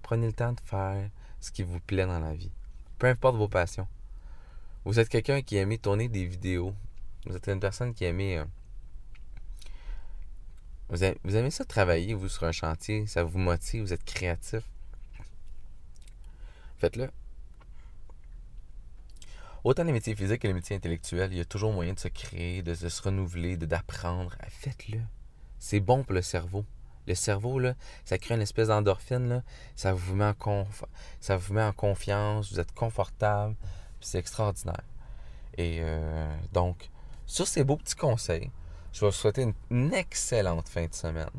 Prenez 0.00 0.28
le 0.28 0.32
temps 0.32 0.52
de 0.52 0.60
faire 0.64 1.10
ce 1.40 1.50
qui 1.50 1.62
vous 1.62 1.80
plaît 1.80 2.06
dans 2.06 2.20
la 2.20 2.32
vie. 2.32 2.52
Peu 2.98 3.08
importe 3.08 3.36
vos 3.36 3.48
passions. 3.48 3.86
Vous 4.86 4.98
êtes 4.98 5.10
quelqu'un 5.10 5.42
qui 5.42 5.56
aimait 5.56 5.76
tourner 5.76 6.08
des 6.08 6.24
vidéos. 6.24 6.74
Vous 7.26 7.36
êtes 7.36 7.48
une 7.48 7.60
personne 7.60 7.92
qui 7.92 8.04
aimait... 8.04 8.38
euh, 8.38 8.44
vous, 10.88 11.04
aimez, 11.04 11.18
vous 11.24 11.36
aimez 11.36 11.50
ça 11.50 11.64
travailler, 11.64 12.14
vous, 12.14 12.28
sur 12.28 12.44
un 12.44 12.52
chantier. 12.52 13.06
Ça 13.06 13.24
vous 13.24 13.38
motive, 13.38 13.82
vous 13.82 13.92
êtes 13.92 14.04
créatif. 14.04 14.62
Faites-le. 16.78 17.10
Autant 19.64 19.84
les 19.84 19.92
métiers 19.92 20.14
physiques 20.14 20.42
que 20.42 20.46
les 20.46 20.54
métiers 20.54 20.76
intellectuels, 20.76 21.32
il 21.32 21.38
y 21.38 21.40
a 21.40 21.44
toujours 21.46 21.72
moyen 21.72 21.94
de 21.94 21.98
se 21.98 22.08
créer, 22.08 22.62
de, 22.62 22.74
se 22.74 23.02
renouveler, 23.02 23.56
d'apprendre. 23.56 24.36
Faites-le. 24.48 25.00
C'est 25.58 25.80
bon 25.80 26.04
pour 26.04 26.12
le 26.12 26.22
cerveau. 26.22 26.64
Le 27.06 27.14
cerveau, 27.14 27.58
là, 27.58 27.74
ça 28.04 28.18
crée 28.18 28.34
une 28.34 28.40
espèce 28.40 28.68
d'endorphine. 28.68 29.42
Ça 29.76 29.92
vous 29.92 30.14
met 30.14 30.24
en 30.24 30.34
conf... 30.34 30.84
ça 31.20 31.36
vous 31.36 31.52
met 31.54 31.62
en 31.62 31.72
confiance, 31.72 32.52
vous 32.52 32.60
êtes 32.60 32.72
confortable, 32.72 33.54
c'est 34.00 34.18
extraordinaire. 34.18 34.84
Et 35.56 35.78
euh, 35.80 36.34
donc, 36.52 36.90
sur 37.26 37.46
ces 37.46 37.64
beaux 37.64 37.76
petits 37.76 37.96
conseils, 37.96 38.50
je 38.92 39.00
vais 39.00 39.06
vous 39.06 39.12
souhaiter 39.12 39.46
une, 39.70 39.94
excellente 39.94 40.68
fin 40.68 40.86
de 40.86 40.94
semaine. 40.94 41.30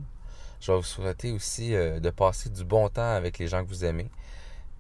Je 0.60 0.72
vais 0.72 0.78
vous 0.78 0.84
souhaiter 0.84 1.32
aussi 1.32 1.76
euh, 1.76 2.00
de 2.00 2.10
passer 2.10 2.50
du 2.50 2.64
bon 2.64 2.90
temps 2.90 3.16
avec 3.16 3.38
les 3.40 3.48
gens 3.48 3.64
que 3.64 3.70
vous 3.70 3.86
aimez. 3.86 4.10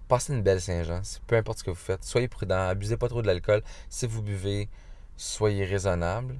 Passez 0.08 0.34
une 0.34 0.43
belle 0.43 0.62
Saint-Jean, 0.62 1.02
peu 1.26 1.36
importe 1.36 1.60
ce 1.60 1.63
que 1.63 1.71
vous 1.71 1.76
faites. 1.76 2.04
Soyez 2.04 2.28
prudent, 2.28 2.67
abusez 2.67 2.98
pas 2.98 3.10
trop 3.10 3.21
de 3.21 3.28
l'alcool. 3.28 3.63
Si 3.89 4.06
vous 4.06 4.21
buvez, 4.21 4.69
soyez 5.17 5.65
raisonnable. 5.65 6.39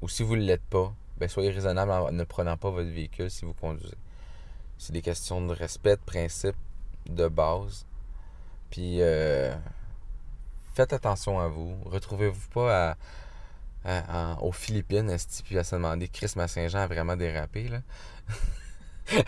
Ou 0.00 0.08
si 0.08 0.22
vous 0.22 0.36
ne 0.36 0.42
l'êtes 0.42 0.64
pas, 0.64 0.94
ben 1.18 1.28
soyez 1.28 1.50
raisonnable 1.50 1.90
en 1.92 2.10
ne 2.12 2.24
prenant 2.24 2.56
pas 2.56 2.70
votre 2.70 2.90
véhicule 2.90 3.30
si 3.30 3.44
vous 3.44 3.54
conduisez. 3.54 3.96
C'est 4.78 4.92
des 4.92 5.02
questions 5.02 5.44
de 5.46 5.52
respect, 5.54 5.96
de 5.96 6.02
principe, 6.02 6.56
de 7.08 7.28
base. 7.28 7.86
Puis 8.70 8.98
euh, 9.00 9.54
faites 10.74 10.92
attention 10.92 11.38
à 11.40 11.48
vous. 11.48 11.76
Retrouvez-vous 11.84 12.48
pas 12.50 12.90
à, 12.90 12.96
à- 13.84 14.32
à- 14.34 14.40
aux 14.42 14.52
Philippines, 14.52 15.08
esti, 15.10 15.42
puis 15.42 15.58
à 15.58 15.64
se 15.64 15.76
demander 15.76 16.08
Chris 16.08 16.32
ma 16.36 16.48
Saint-Jean 16.48 16.80
a 16.80 16.86
vraiment 16.86 17.16
dérapé 17.16 17.68
là? 17.68 17.80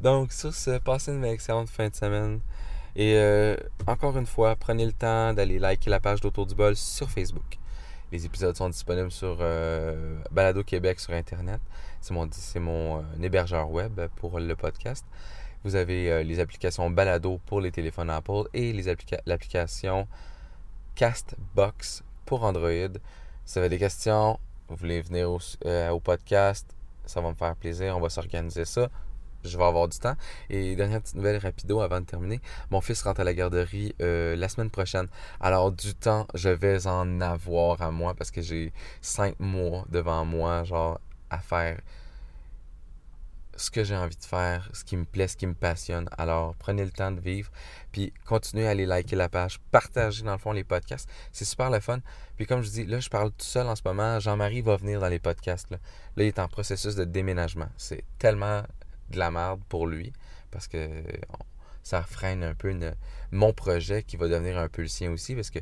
Donc 0.00 0.32
sur 0.32 0.54
ce, 0.54 0.78
passez 0.78 1.12
une 1.12 1.24
excellente 1.24 1.68
fin 1.68 1.88
de 1.88 1.94
semaine. 1.94 2.40
Et 2.96 3.14
euh, 3.16 3.56
encore 3.86 4.16
une 4.18 4.26
fois, 4.26 4.56
prenez 4.56 4.84
le 4.86 4.92
temps 4.92 5.32
d'aller 5.34 5.58
liker 5.58 5.90
la 5.90 6.00
page 6.00 6.20
d'Autour 6.20 6.46
du 6.46 6.54
bol 6.54 6.74
sur 6.76 7.10
Facebook. 7.10 7.58
Les 8.10 8.24
épisodes 8.24 8.56
sont 8.56 8.68
disponibles 8.70 9.10
sur 9.10 9.38
euh, 9.40 10.18
Balado 10.30 10.62
Québec 10.64 10.98
sur 10.98 11.12
Internet. 11.12 11.60
C'est 12.00 12.14
mon, 12.14 12.28
c'est 12.32 12.58
mon 12.60 12.98
euh, 12.98 13.02
hébergeur 13.22 13.70
web 13.70 14.00
pour 14.16 14.40
le 14.40 14.56
podcast. 14.56 15.04
Vous 15.64 15.74
avez 15.74 16.10
euh, 16.10 16.22
les 16.22 16.40
applications 16.40 16.88
Balado 16.88 17.38
pour 17.46 17.60
les 17.60 17.70
téléphones 17.70 18.08
Apple 18.10 18.44
et 18.54 18.72
les 18.72 18.88
applica- 18.88 19.20
l'application 19.26 20.08
Castbox 20.94 22.02
pour 22.24 22.44
Android. 22.44 22.70
Si 23.44 23.54
vous 23.54 23.58
avez 23.58 23.68
des 23.68 23.78
questions, 23.78 24.38
vous 24.68 24.76
voulez 24.76 25.00
venir 25.02 25.30
au 25.30 26.00
podcast, 26.00 26.74
ça 27.06 27.20
va 27.20 27.30
me 27.30 27.34
faire 27.34 27.54
plaisir. 27.56 27.96
On 27.96 28.00
va 28.00 28.08
s'organiser 28.10 28.64
ça. 28.64 28.88
Je 29.44 29.56
vais 29.56 29.64
avoir 29.64 29.88
du 29.88 29.98
temps. 29.98 30.16
Et 30.50 30.76
dernière 30.76 31.00
petite 31.00 31.16
nouvelle 31.16 31.38
rapido 31.38 31.80
avant 31.80 32.00
de 32.00 32.06
terminer. 32.06 32.40
Mon 32.70 32.80
fils 32.80 33.02
rentre 33.02 33.20
à 33.20 33.24
la 33.24 33.34
garderie 33.34 33.94
euh, 34.00 34.36
la 34.36 34.48
semaine 34.48 34.70
prochaine. 34.70 35.08
Alors 35.40 35.72
du 35.72 35.94
temps, 35.94 36.26
je 36.34 36.48
vais 36.48 36.86
en 36.86 37.20
avoir 37.20 37.82
à 37.82 37.90
moi 37.90 38.14
parce 38.14 38.30
que 38.30 38.42
j'ai 38.42 38.72
cinq 39.00 39.38
mois 39.38 39.84
devant 39.90 40.24
moi, 40.24 40.64
genre, 40.64 41.00
à 41.30 41.38
faire 41.38 41.78
ce 43.58 43.70
que 43.70 43.82
j'ai 43.84 43.96
envie 43.96 44.16
de 44.16 44.24
faire, 44.24 44.68
ce 44.72 44.84
qui 44.84 44.96
me 44.96 45.04
plaît, 45.04 45.28
ce 45.28 45.36
qui 45.36 45.46
me 45.46 45.54
passionne. 45.54 46.08
Alors, 46.16 46.54
prenez 46.56 46.84
le 46.84 46.90
temps 46.90 47.10
de 47.10 47.20
vivre, 47.20 47.50
puis 47.92 48.12
continuez 48.24 48.66
à 48.66 48.70
aller 48.70 48.86
liker 48.86 49.16
la 49.16 49.28
page, 49.28 49.58
partagez 49.72 50.22
dans 50.22 50.32
le 50.32 50.38
fond 50.38 50.52
les 50.52 50.64
podcasts. 50.64 51.08
C'est 51.32 51.44
super 51.44 51.68
le 51.68 51.80
fun. 51.80 51.98
Puis 52.36 52.46
comme 52.46 52.62
je 52.62 52.70
dis, 52.70 52.86
là, 52.86 53.00
je 53.00 53.08
parle 53.08 53.30
tout 53.32 53.44
seul 53.44 53.66
en 53.66 53.74
ce 53.74 53.82
moment. 53.84 54.20
Jean-Marie 54.20 54.62
va 54.62 54.76
venir 54.76 55.00
dans 55.00 55.08
les 55.08 55.18
podcasts. 55.18 55.70
Là, 55.70 55.78
là 56.16 56.24
il 56.24 56.28
est 56.28 56.38
en 56.38 56.48
processus 56.48 56.94
de 56.94 57.04
déménagement. 57.04 57.68
C'est 57.76 58.04
tellement 58.18 58.62
de 59.10 59.18
la 59.18 59.30
merde 59.30 59.60
pour 59.68 59.86
lui 59.86 60.12
parce 60.50 60.68
que 60.68 61.02
on- 61.30 61.44
ça 61.82 62.02
freine 62.02 62.42
un 62.44 62.54
peu 62.54 62.78
mon 63.30 63.52
projet 63.54 64.02
qui 64.02 64.16
va 64.16 64.28
devenir 64.28 64.58
un 64.58 64.68
peu 64.68 64.82
le 64.82 64.88
sien 64.88 65.10
aussi 65.10 65.34
parce 65.34 65.50
que, 65.50 65.60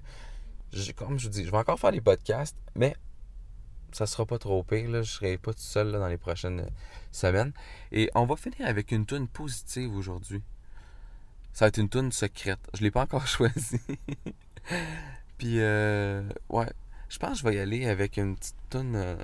comme 0.96 1.18
je 1.18 1.26
vous 1.26 1.32
dis, 1.32 1.44
je 1.44 1.50
vais 1.52 1.56
encore 1.58 1.78
faire 1.78 1.92
des 1.92 2.00
podcasts, 2.00 2.56
mais 2.74 2.96
ça 3.92 4.06
sera 4.06 4.26
pas 4.26 4.38
trop 4.38 4.62
pire. 4.64 4.90
Là. 4.90 5.02
Je 5.02 5.10
serai 5.12 5.38
pas 5.38 5.52
tout 5.52 5.60
seul 5.60 5.92
là, 5.92 5.98
dans 6.00 6.08
les 6.08 6.18
prochaines 6.18 6.60
euh, 6.60 6.68
semaines. 7.12 7.52
Et 7.92 8.10
on 8.16 8.26
va 8.26 8.34
finir 8.36 8.66
avec 8.66 8.90
une 8.90 9.06
tune 9.06 9.28
positive 9.28 9.94
aujourd'hui. 9.94 10.42
Ça 11.52 11.64
va 11.64 11.68
être 11.68 11.78
une 11.78 11.88
tune 11.88 12.10
secrète. 12.10 12.58
Je 12.74 12.82
l'ai 12.82 12.90
pas 12.90 13.02
encore 13.02 13.26
choisie. 13.28 13.80
Puis, 15.38 15.60
euh, 15.60 16.28
ouais, 16.48 16.70
je 17.08 17.18
pense 17.18 17.30
que 17.32 17.38
je 17.38 17.44
vais 17.44 17.54
y 17.56 17.60
aller 17.60 17.86
avec 17.86 18.16
une 18.16 18.34
petite 18.36 18.56
tune. 18.68 18.96
Euh... 18.96 19.16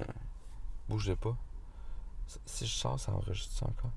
Bougez 0.88 1.16
pas. 1.16 1.36
Si 2.46 2.64
je 2.66 2.72
sors, 2.72 2.98
ça 3.00 3.12
enregistre 3.12 3.64
encore? 3.64 3.90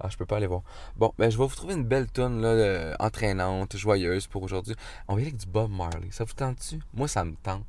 Ah, 0.00 0.08
je 0.10 0.16
peux 0.16 0.26
pas 0.26 0.36
aller 0.36 0.46
voir. 0.46 0.62
Bon, 0.96 1.12
ben 1.18 1.30
je 1.30 1.36
vais 1.36 1.46
vous 1.46 1.54
trouver 1.54 1.74
une 1.74 1.84
belle 1.84 2.06
là, 2.16 2.24
euh, 2.24 2.94
entraînante, 2.98 3.76
joyeuse 3.76 4.26
pour 4.26 4.42
aujourd'hui. 4.42 4.74
On 5.08 5.14
va 5.14 5.20
y 5.20 5.22
aller 5.22 5.30
avec 5.32 5.40
du 5.40 5.46
Bob 5.46 5.70
Marley. 5.70 6.08
Ça 6.10 6.24
vous 6.24 6.32
tente-tu? 6.32 6.80
Moi, 6.94 7.06
ça 7.06 7.24
me 7.24 7.34
tente. 7.42 7.66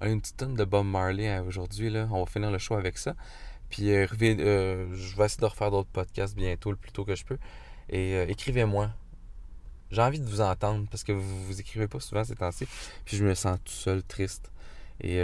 On 0.00 0.06
a 0.06 0.08
une 0.10 0.20
petite 0.20 0.36
tonne 0.36 0.54
de 0.54 0.64
Bob 0.64 0.86
Marley 0.86 1.28
euh, 1.28 1.42
aujourd'hui. 1.42 1.90
Là. 1.90 2.08
On 2.10 2.20
va 2.20 2.26
finir 2.26 2.50
le 2.50 2.58
show 2.58 2.74
avec 2.74 2.98
ça. 2.98 3.14
Puis 3.70 3.90
euh, 3.90 4.06
euh, 4.22 4.94
je 4.94 5.16
vais 5.16 5.24
essayer 5.24 5.40
de 5.40 5.46
refaire 5.46 5.70
d'autres 5.70 5.88
podcasts 5.90 6.36
bientôt, 6.36 6.70
le 6.70 6.76
plus 6.76 6.92
tôt 6.92 7.04
que 7.04 7.14
je 7.14 7.24
peux. 7.24 7.38
Et 7.88 8.20
écrivez-moi. 8.30 8.90
J'ai 9.90 10.02
envie 10.02 10.18
de 10.18 10.26
vous 10.26 10.40
entendre 10.40 10.86
parce 10.90 11.04
que 11.04 11.12
vous 11.12 11.44
vous 11.44 11.60
écrivez 11.60 11.86
pas 11.86 12.00
souvent 12.00 12.24
ces 12.24 12.34
temps-ci. 12.34 12.66
Puis 13.04 13.16
je 13.16 13.24
me 13.24 13.34
sens 13.34 13.58
tout 13.64 13.72
seul, 13.72 14.02
triste. 14.02 14.50
Et 15.00 15.18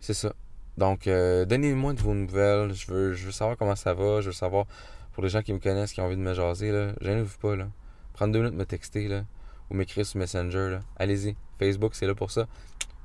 c'est 0.00 0.14
ça. 0.14 0.32
Donc, 0.78 1.06
euh, 1.06 1.44
donnez-moi 1.44 1.92
de 1.94 2.00
vos 2.00 2.14
nouvelles. 2.14 2.72
Je 2.74 2.90
veux, 2.90 3.32
savoir 3.32 3.56
comment 3.56 3.76
ça 3.76 3.94
va. 3.94 4.20
Je 4.20 4.26
veux 4.26 4.32
savoir, 4.32 4.66
pour 5.12 5.22
les 5.22 5.28
gens 5.28 5.42
qui 5.42 5.52
me 5.52 5.58
connaissent, 5.58 5.92
qui 5.92 6.00
ont 6.00 6.04
envie 6.04 6.16
de 6.16 6.22
me 6.22 6.34
jaser, 6.34 6.72
là, 6.72 6.92
gênez-vous 7.00 7.38
pas. 7.38 7.56
Là. 7.56 7.68
prendre 8.12 8.32
deux 8.32 8.40
minutes 8.40 8.56
me 8.56 8.64
texter, 8.64 9.08
là, 9.08 9.24
ou 9.70 9.74
m'écrire 9.74 10.06
sur 10.06 10.18
Messenger. 10.18 10.78
Allez-y. 10.96 11.36
Facebook, 11.58 11.94
c'est 11.94 12.06
là 12.06 12.14
pour 12.14 12.30
ça. 12.30 12.46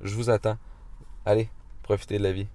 Je 0.00 0.14
vous 0.14 0.30
attends. 0.30 0.58
Allez, 1.24 1.48
profitez 1.82 2.18
de 2.18 2.22
la 2.22 2.32
vie. 2.32 2.46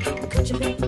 Could 0.00 0.48
you 0.48 0.58
make 0.60 0.87